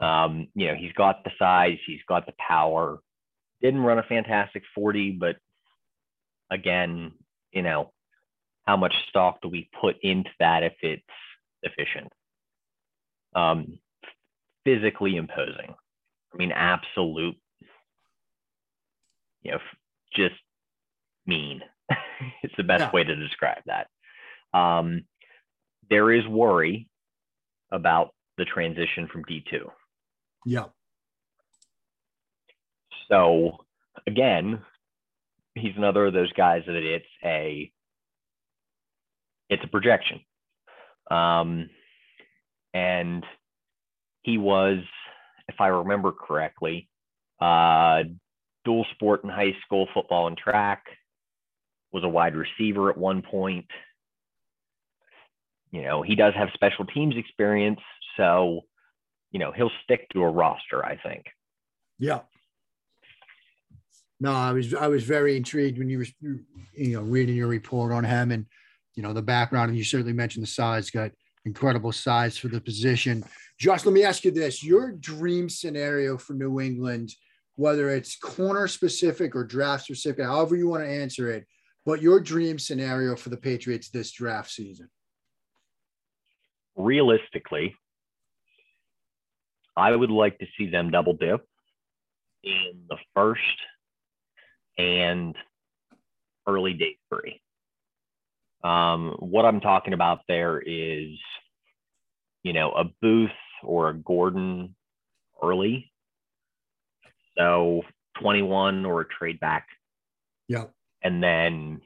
Um, 0.00 0.48
you 0.54 0.66
know, 0.66 0.74
he's 0.74 0.92
got 0.92 1.22
the 1.22 1.30
size, 1.38 1.78
he's 1.86 2.02
got 2.08 2.26
the 2.26 2.34
power. 2.36 2.98
Didn't 3.62 3.80
run 3.80 3.98
a 3.98 4.02
fantastic 4.02 4.64
40, 4.74 5.12
but 5.12 5.36
again, 6.50 7.12
you 7.52 7.62
know, 7.62 7.92
how 8.66 8.76
much 8.76 8.94
stock 9.08 9.40
do 9.42 9.48
we 9.48 9.68
put 9.80 9.96
into 10.02 10.30
that 10.38 10.62
if 10.62 10.74
it's 10.82 11.02
efficient? 11.62 12.12
Um, 13.34 13.78
physically 14.64 15.16
imposing. 15.16 15.74
I 16.32 16.36
mean, 16.36 16.52
absolute, 16.52 17.36
you 19.42 19.52
know, 19.52 19.58
just 20.14 20.34
mean. 21.26 21.62
it's 22.42 22.54
the 22.56 22.62
best 22.62 22.82
Yeah. 22.82 22.90
way 22.92 23.04
to 23.04 23.16
describe 23.16 23.62
that. 23.66 23.88
Um, 24.56 25.02
there 25.88 26.12
is 26.12 26.26
worry 26.26 26.88
about 27.72 28.14
the 28.36 28.44
transition 28.44 29.08
from 29.08 29.24
D2. 29.24 29.70
Yeah. 30.46 30.66
So 33.08 33.58
again, 34.06 34.62
he's 35.54 35.76
another 35.76 36.06
of 36.06 36.12
those 36.12 36.32
guys 36.32 36.62
that 36.66 36.76
it's 36.76 37.06
a 37.24 37.72
it's 39.50 39.64
a 39.64 39.68
projection. 39.68 40.20
Um, 41.10 41.68
and 42.72 43.26
he 44.22 44.38
was, 44.38 44.78
if 45.48 45.56
I 45.60 45.66
remember 45.66 46.12
correctly, 46.12 46.88
uh, 47.40 48.04
dual 48.64 48.86
sport 48.94 49.24
in 49.24 49.30
high 49.30 49.56
school, 49.66 49.88
football 49.92 50.28
and 50.28 50.38
track, 50.38 50.84
was 51.92 52.04
a 52.04 52.08
wide 52.08 52.36
receiver 52.36 52.90
at 52.90 52.96
one 52.96 53.22
point. 53.22 53.66
You 55.72 55.82
know, 55.82 56.02
he 56.02 56.14
does 56.14 56.34
have 56.34 56.48
special 56.54 56.84
teams 56.86 57.16
experience, 57.16 57.80
so 58.16 58.62
you 59.32 59.38
know, 59.38 59.52
he'll 59.52 59.70
stick 59.84 60.08
to 60.10 60.22
a 60.22 60.28
roster, 60.28 60.84
I 60.84 60.96
think. 60.96 61.26
Yeah. 61.98 62.20
No, 64.18 64.32
I 64.32 64.52
was 64.52 64.74
I 64.74 64.88
was 64.88 65.04
very 65.04 65.36
intrigued 65.36 65.78
when 65.78 65.88
you 65.88 65.98
were 65.98 66.06
you 66.74 66.94
know 66.94 67.02
reading 67.02 67.36
your 67.36 67.46
report 67.48 67.92
on 67.92 68.04
him 68.04 68.32
and 68.32 68.46
you 68.94 69.02
know 69.02 69.12
the 69.12 69.22
background 69.22 69.70
and 69.70 69.78
you 69.78 69.84
certainly 69.84 70.12
mentioned 70.12 70.42
the 70.42 70.50
size 70.50 70.90
got 70.90 71.10
incredible 71.44 71.92
size 71.92 72.36
for 72.36 72.48
the 72.48 72.60
position. 72.60 73.24
Josh, 73.58 73.84
let 73.84 73.92
me 73.92 74.04
ask 74.04 74.24
you 74.24 74.30
this: 74.30 74.64
your 74.64 74.92
dream 74.92 75.48
scenario 75.48 76.18
for 76.18 76.34
New 76.34 76.60
England, 76.60 77.14
whether 77.56 77.90
it's 77.90 78.16
corner 78.16 78.68
specific 78.68 79.34
or 79.34 79.44
draft 79.44 79.84
specific, 79.84 80.24
however 80.24 80.56
you 80.56 80.68
want 80.68 80.82
to 80.82 80.90
answer 80.90 81.30
it, 81.30 81.46
but 81.84 82.02
your 82.02 82.20
dream 82.20 82.58
scenario 82.58 83.16
for 83.16 83.30
the 83.30 83.36
Patriots 83.36 83.90
this 83.90 84.12
draft 84.12 84.50
season. 84.50 84.88
Realistically, 86.76 87.74
I 89.76 89.94
would 89.94 90.10
like 90.10 90.38
to 90.38 90.46
see 90.56 90.68
them 90.70 90.90
double 90.90 91.14
dip 91.14 91.44
in 92.42 92.84
the 92.88 92.96
first 93.14 93.40
and 94.78 95.34
early 96.46 96.72
day 96.72 96.96
three. 97.08 97.40
Um, 98.62 99.16
what 99.18 99.44
I'm 99.44 99.60
talking 99.60 99.94
about 99.94 100.20
there 100.28 100.60
is, 100.60 101.10
you 102.42 102.52
know, 102.52 102.72
a 102.72 102.84
Booth 103.00 103.30
or 103.62 103.88
a 103.88 103.94
Gordon 103.94 104.74
early. 105.42 105.90
So 107.38 107.82
21 108.20 108.84
or 108.84 109.02
a 109.02 109.08
trade 109.08 109.40
back. 109.40 109.66
Yeah. 110.48 110.64
And 111.02 111.22
then, 111.22 111.80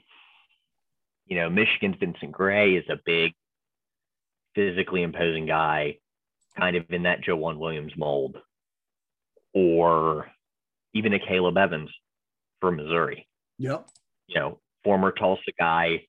you 1.26 1.37
know, 1.37 1.48
Michigan's 1.48 1.96
Vincent 2.00 2.32
Gray 2.32 2.74
is 2.74 2.84
a 2.88 2.98
big, 3.04 3.32
physically 4.54 5.02
imposing 5.02 5.46
guy, 5.46 5.98
kind 6.58 6.77
of 6.77 6.90
in 6.90 7.04
that 7.04 7.22
Joe 7.22 7.37
One 7.37 7.58
Williams 7.58 7.92
mold, 7.96 8.37
or 9.52 10.31
even 10.92 11.12
a 11.12 11.18
Caleb 11.18 11.56
Evans 11.56 11.90
from 12.60 12.77
Missouri. 12.77 13.29
Yep. 13.58 13.87
You 14.27 14.40
know, 14.40 14.60
former 14.83 15.12
Tulsa 15.12 15.52
guy. 15.58 16.06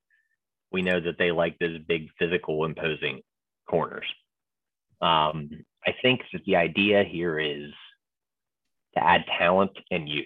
We 0.71 0.81
know 0.81 0.99
that 0.99 1.17
they 1.17 1.31
like 1.31 1.57
those 1.59 1.79
big, 1.87 2.09
physical, 2.19 2.65
imposing 2.65 3.21
corners. 3.69 4.05
Um, 5.01 5.49
I 5.85 5.93
think 6.01 6.21
that 6.33 6.43
the 6.45 6.55
idea 6.55 7.03
here 7.03 7.39
is 7.39 7.71
to 8.95 9.03
add 9.03 9.25
talent 9.37 9.71
and 9.91 10.09
youth. 10.09 10.25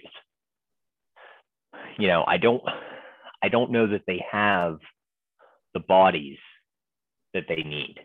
You 1.98 2.08
know, 2.08 2.24
I 2.26 2.36
don't, 2.38 2.62
I 3.42 3.48
don't 3.48 3.72
know 3.72 3.86
that 3.88 4.02
they 4.06 4.24
have 4.30 4.78
the 5.74 5.80
bodies 5.80 6.38
that 7.34 7.44
they 7.48 7.62
need. 7.62 7.96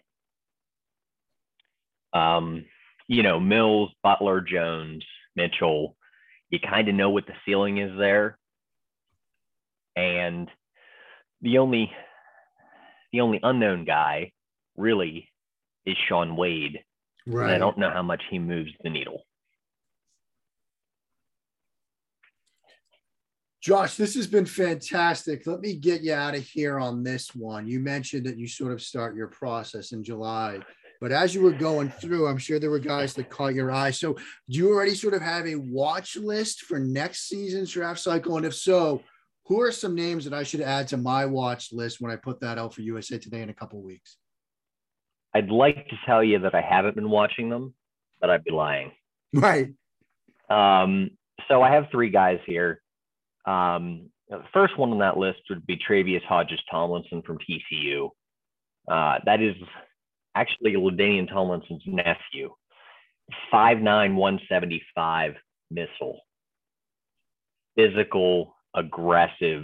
Um, 2.13 2.65
you 3.07 3.23
know, 3.23 3.39
Mills, 3.39 3.91
Butler, 4.03 4.41
Jones, 4.41 5.03
Mitchell, 5.35 5.95
you 6.49 6.59
kind 6.59 6.87
of 6.87 6.95
know 6.95 7.09
what 7.09 7.25
the 7.27 7.33
ceiling 7.45 7.77
is 7.77 7.97
there. 7.97 8.37
And 9.95 10.49
the 11.41 11.57
only 11.57 11.91
the 13.15 13.21
only 13.21 13.39
unknown 13.43 13.85
guy 13.85 14.33
really 14.75 15.31
is 15.85 15.95
Shaun 16.09 16.35
Wade. 16.35 16.83
And 17.45 17.55
I 17.55 17.57
don't 17.57 17.77
know 17.77 17.89
how 17.89 18.03
much 18.03 18.21
he 18.29 18.39
moves 18.39 18.71
the 18.83 18.89
needle. 18.89 19.23
Josh, 23.61 23.95
this 23.95 24.15
has 24.15 24.27
been 24.27 24.45
fantastic. 24.45 25.47
Let 25.47 25.61
me 25.61 25.75
get 25.75 26.01
you 26.01 26.13
out 26.13 26.35
of 26.35 26.43
here 26.43 26.77
on 26.77 27.03
this 27.03 27.33
one. 27.33 27.67
You 27.67 27.79
mentioned 27.79 28.25
that 28.25 28.37
you 28.37 28.47
sort 28.47 28.73
of 28.73 28.81
start 28.81 29.15
your 29.15 29.27
process 29.27 29.93
in 29.93 30.03
July, 30.03 30.59
but 30.99 31.13
as 31.13 31.33
you 31.33 31.41
were 31.41 31.53
going 31.53 31.89
through, 31.89 32.27
I'm 32.27 32.37
sure 32.37 32.59
there 32.59 32.69
were 32.69 32.79
guys 32.79 33.13
that 33.13 33.29
caught 33.29 33.55
your 33.55 33.71
eye. 33.71 33.91
So, 33.91 34.13
do 34.13 34.59
you 34.59 34.69
already 34.69 34.93
sort 34.93 35.15
of 35.15 35.21
have 35.21 35.47
a 35.47 35.55
watch 35.55 36.15
list 36.15 36.63
for 36.63 36.79
next 36.79 37.27
season's 37.27 37.71
draft 37.71 38.01
cycle? 38.01 38.37
And 38.37 38.45
if 38.45 38.53
so, 38.53 39.01
who 39.45 39.61
are 39.61 39.71
some 39.71 39.95
names 39.95 40.25
that 40.25 40.33
I 40.33 40.43
should 40.43 40.61
add 40.61 40.87
to 40.89 40.97
my 40.97 41.25
watch 41.25 41.71
list 41.71 42.01
when 42.01 42.11
I 42.11 42.15
put 42.15 42.39
that 42.41 42.57
out 42.57 42.73
for 42.73 42.81
USA 42.81 43.17
Today 43.17 43.41
in 43.41 43.49
a 43.49 43.53
couple 43.53 43.81
weeks? 43.81 44.17
I'd 45.33 45.49
like 45.49 45.87
to 45.89 45.95
tell 46.05 46.23
you 46.23 46.39
that 46.39 46.55
I 46.55 46.61
haven't 46.61 46.95
been 46.95 47.09
watching 47.09 47.49
them, 47.49 47.73
but 48.21 48.29
I'd 48.29 48.43
be 48.43 48.51
lying. 48.51 48.91
Right. 49.33 49.73
Um, 50.49 51.11
so 51.47 51.61
I 51.61 51.71
have 51.71 51.87
three 51.91 52.09
guys 52.09 52.39
here. 52.45 52.81
Um, 53.45 54.09
the 54.29 54.43
first 54.53 54.77
one 54.77 54.91
on 54.91 54.99
that 54.99 55.17
list 55.17 55.39
would 55.49 55.65
be 55.67 55.77
Tre'Vius 55.77 56.23
Hodges 56.23 56.61
Tomlinson 56.71 57.21
from 57.21 57.37
TCU. 57.37 58.09
Uh, 58.87 59.19
that 59.25 59.41
is 59.41 59.55
actually 60.35 60.73
LaDainian 60.73 61.29
Tomlinson's 61.29 61.83
nephew. 61.85 62.53
5'9, 63.53 64.15
175 64.15 65.33
missile. 65.71 66.21
Physical, 67.75 68.55
aggressive, 68.75 69.63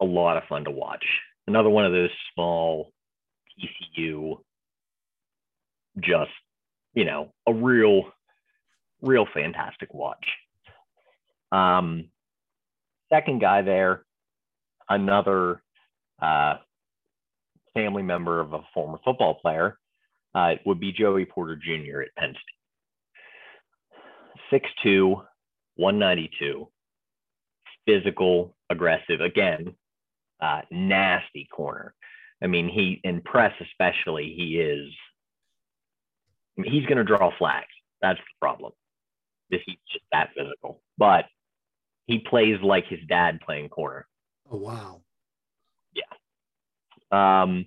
a 0.00 0.04
lot 0.04 0.36
of 0.36 0.44
fun 0.48 0.64
to 0.64 0.70
watch. 0.70 1.04
Another 1.46 1.70
one 1.70 1.86
of 1.86 1.92
those 1.92 2.10
small 2.34 2.92
TCU, 3.58 4.38
just, 6.00 6.30
you 6.94 7.04
know, 7.04 7.32
a 7.46 7.54
real, 7.54 8.04
real 9.00 9.26
fantastic 9.32 9.94
watch. 9.94 10.24
Um, 11.52 12.10
second 13.08 13.40
guy 13.40 13.62
there, 13.62 14.04
another 14.88 15.62
uh, 16.20 16.56
family 17.74 18.02
member 18.02 18.40
of 18.40 18.52
a 18.52 18.60
former 18.74 18.98
football 19.04 19.34
player, 19.34 19.78
uh, 20.34 20.54
would 20.66 20.80
be 20.80 20.92
Joey 20.92 21.24
Porter 21.24 21.56
Jr. 21.56 22.02
at 22.02 22.14
Penn 22.16 22.34
State. 24.50 24.62
6'2, 24.84 25.22
192, 25.76 26.68
physical, 27.86 28.54
aggressive, 28.70 29.20
again, 29.20 29.74
uh, 30.40 30.62
nasty 30.70 31.48
corner. 31.50 31.94
I 32.42 32.46
mean, 32.46 32.68
he 32.68 33.00
in 33.04 33.22
press 33.22 33.52
especially, 33.60 34.34
he 34.36 34.60
is. 34.60 34.92
I 36.58 36.62
mean, 36.62 36.72
he's 36.72 36.86
going 36.86 36.98
to 36.98 37.04
draw 37.04 37.30
flags. 37.38 37.66
That's 38.02 38.18
the 38.18 38.24
problem. 38.40 38.72
This 39.50 39.60
he's 39.64 39.76
just 39.90 40.04
that 40.12 40.30
physical, 40.36 40.82
but 40.98 41.26
he 42.06 42.18
plays 42.18 42.60
like 42.62 42.86
his 42.86 43.00
dad 43.08 43.40
playing 43.44 43.68
corner. 43.68 44.06
Oh 44.50 44.58
wow. 44.58 45.00
Yeah. 45.94 47.42
Um, 47.42 47.66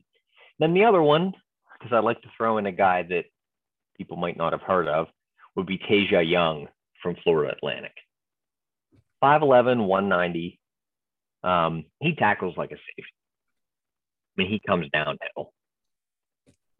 then 0.59 0.73
the 0.73 0.85
other 0.85 1.01
one, 1.01 1.33
because 1.79 1.95
I 1.95 1.99
like 1.99 2.21
to 2.21 2.29
throw 2.35 2.57
in 2.57 2.65
a 2.65 2.71
guy 2.71 3.03
that 3.03 3.25
people 3.97 4.17
might 4.17 4.37
not 4.37 4.53
have 4.53 4.61
heard 4.61 4.87
of, 4.87 5.07
would 5.55 5.65
be 5.65 5.77
Tasia 5.77 6.29
Young 6.29 6.67
from 7.01 7.15
Florida 7.23 7.55
Atlantic. 7.55 7.93
5'11, 9.23 9.85
190. 9.85 10.59
Um, 11.43 11.85
he 11.99 12.15
tackles 12.15 12.55
like 12.57 12.71
a 12.71 12.75
safety. 12.75 13.13
I 14.37 14.41
mean, 14.41 14.49
he 14.49 14.61
comes 14.65 14.87
downhill. 14.93 15.53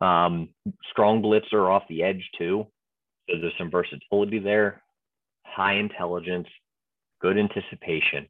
Um, 0.01 0.49
strong 0.91 1.21
blitzer 1.21 1.69
off 1.69 1.83
the 1.89 2.03
edge, 2.03 2.29
too. 2.37 2.67
So 3.29 3.37
there's 3.39 3.53
some 3.57 3.69
versatility 3.69 4.39
there, 4.39 4.81
high 5.43 5.75
intelligence, 5.75 6.47
good 7.21 7.37
anticipation. 7.37 8.27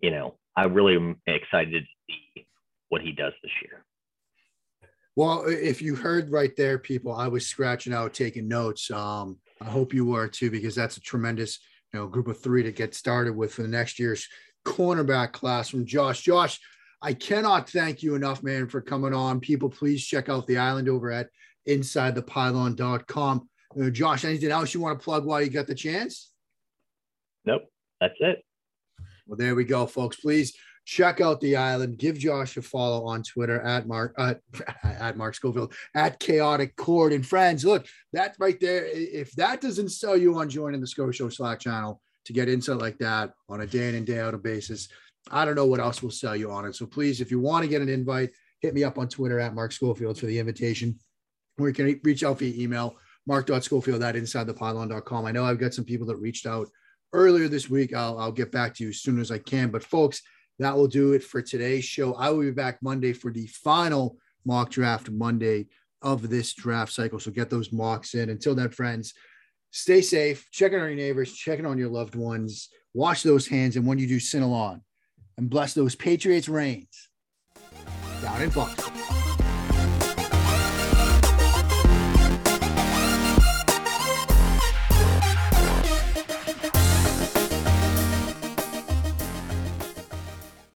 You 0.00 0.10
know, 0.10 0.34
I 0.56 0.64
really 0.64 0.96
am 0.96 1.16
excited 1.26 1.84
to 1.84 2.14
see 2.34 2.46
what 2.88 3.02
he 3.02 3.12
does 3.12 3.32
this 3.42 3.52
year. 3.62 3.84
Well, 5.16 5.44
if 5.46 5.80
you 5.80 5.94
heard 5.94 6.30
right 6.30 6.54
there, 6.56 6.78
people, 6.78 7.12
I 7.12 7.28
was 7.28 7.46
scratching 7.46 7.94
out, 7.94 8.12
taking 8.12 8.48
notes. 8.48 8.90
Um, 8.90 9.38
I 9.62 9.64
hope 9.64 9.94
you 9.94 10.04
were 10.04 10.28
too, 10.28 10.50
because 10.50 10.74
that's 10.74 10.98
a 10.98 11.00
tremendous, 11.00 11.58
you 11.92 12.00
know, 12.00 12.06
group 12.06 12.28
of 12.28 12.40
three 12.40 12.62
to 12.62 12.72
get 12.72 12.94
started 12.94 13.36
with 13.36 13.54
for 13.54 13.62
the 13.62 13.68
next 13.68 13.98
year's 13.98 14.28
cornerback 14.64 15.32
class 15.32 15.68
from 15.68 15.86
Josh. 15.86 16.22
Josh, 16.22 16.58
I 17.02 17.12
cannot 17.12 17.70
thank 17.70 18.02
you 18.02 18.14
enough, 18.14 18.42
man, 18.42 18.68
for 18.68 18.80
coming 18.80 19.14
on. 19.14 19.40
People, 19.40 19.70
please 19.70 20.04
check 20.04 20.28
out 20.28 20.46
the 20.46 20.58
island 20.58 20.88
over 20.88 21.10
at 21.10 21.28
insidethepylon.com. 21.68 23.48
Uh, 23.80 23.90
Josh, 23.90 24.24
anything 24.24 24.50
else 24.50 24.72
you 24.74 24.80
want 24.80 24.98
to 24.98 25.04
plug 25.04 25.24
while 25.24 25.42
you 25.42 25.50
got 25.50 25.66
the 25.66 25.74
chance? 25.74 26.32
Nope, 27.44 27.62
that's 28.00 28.14
it. 28.20 28.44
Well, 29.26 29.36
there 29.36 29.54
we 29.54 29.64
go, 29.64 29.86
folks. 29.86 30.16
Please 30.16 30.56
check 30.86 31.20
out 31.20 31.40
the 31.40 31.56
island. 31.56 31.98
Give 31.98 32.16
Josh 32.16 32.56
a 32.56 32.62
follow 32.62 33.04
on 33.04 33.22
Twitter 33.22 33.60
at 33.60 33.86
Mark 33.86 34.14
uh, 34.16 34.34
at 34.84 35.18
Mark 35.18 35.34
Schofield 35.34 35.74
at 35.94 36.18
Chaotic 36.18 36.76
Chord. 36.76 37.12
And 37.12 37.26
friends, 37.26 37.64
look, 37.64 37.86
that 38.14 38.36
right 38.38 38.58
there. 38.60 38.86
If 38.86 39.32
that 39.32 39.60
doesn't 39.60 39.90
sell 39.90 40.16
you 40.16 40.38
on 40.38 40.48
joining 40.48 40.80
the 40.80 40.86
Sco 40.86 41.10
Show 41.10 41.28
Slack 41.28 41.60
channel 41.60 42.00
to 42.24 42.32
get 42.32 42.48
insight 42.48 42.78
like 42.78 42.98
that 42.98 43.32
on 43.48 43.60
a 43.60 43.66
day 43.66 43.90
in 43.90 43.96
and 43.96 44.06
day 44.06 44.20
out 44.20 44.40
basis, 44.42 44.88
I 45.30 45.44
don't 45.44 45.56
know 45.56 45.66
what 45.66 45.80
else 45.80 46.02
will 46.02 46.10
sell 46.10 46.36
you 46.36 46.50
on 46.50 46.64
it. 46.64 46.74
So 46.76 46.86
please, 46.86 47.20
if 47.20 47.30
you 47.30 47.40
want 47.40 47.64
to 47.64 47.68
get 47.68 47.82
an 47.82 47.88
invite, 47.88 48.30
hit 48.60 48.72
me 48.72 48.84
up 48.84 48.96
on 48.96 49.08
Twitter 49.08 49.40
at 49.40 49.54
Mark 49.54 49.72
Schofield 49.72 50.18
for 50.18 50.26
the 50.26 50.38
invitation. 50.38 50.98
Or 51.58 51.68
you 51.68 51.74
can 51.74 52.00
reach 52.04 52.22
out 52.22 52.38
via 52.38 52.62
email, 52.62 52.96
mark.schofield 53.26 54.02
at 54.02 54.14
insidethepylon.com. 54.14 55.24
I 55.24 55.32
know 55.32 55.44
I've 55.44 55.58
got 55.58 55.74
some 55.74 55.84
people 55.84 56.06
that 56.08 56.16
reached 56.16 56.46
out 56.46 56.68
earlier 57.12 57.48
this 57.48 57.68
week. 57.68 57.94
I'll, 57.94 58.18
I'll 58.18 58.32
get 58.32 58.52
back 58.52 58.74
to 58.74 58.84
you 58.84 58.90
as 58.90 59.00
soon 59.00 59.18
as 59.18 59.30
I 59.32 59.38
can. 59.38 59.70
But 59.70 59.82
folks, 59.82 60.22
that 60.58 60.76
will 60.76 60.88
do 60.88 61.12
it 61.12 61.22
for 61.22 61.42
today's 61.42 61.84
show. 61.84 62.14
I 62.14 62.30
will 62.30 62.40
be 62.40 62.50
back 62.50 62.82
Monday 62.82 63.12
for 63.12 63.30
the 63.30 63.46
final 63.46 64.16
mock 64.44 64.70
draft 64.70 65.10
Monday 65.10 65.66
of 66.02 66.28
this 66.28 66.54
draft 66.54 66.92
cycle. 66.92 67.18
So 67.18 67.30
get 67.30 67.50
those 67.50 67.72
mocks 67.72 68.14
in. 68.14 68.30
Until 68.30 68.54
then, 68.54 68.70
friends, 68.70 69.14
stay 69.70 70.00
safe, 70.00 70.48
checking 70.50 70.78
on 70.78 70.86
your 70.86 70.96
neighbors, 70.96 71.34
checking 71.34 71.66
on 71.66 71.78
your 71.78 71.90
loved 71.90 72.14
ones, 72.14 72.68
wash 72.94 73.22
those 73.22 73.46
hands. 73.46 73.76
And 73.76 73.86
when 73.86 73.98
you 73.98 74.06
do, 74.06 74.20
sin 74.20 74.42
along 74.42 74.82
and 75.36 75.50
bless 75.50 75.74
those 75.74 75.94
Patriots 75.94 76.48
reigns 76.48 77.08
down 78.22 78.42
in 78.42 78.50
Buffalo. 78.50 79.05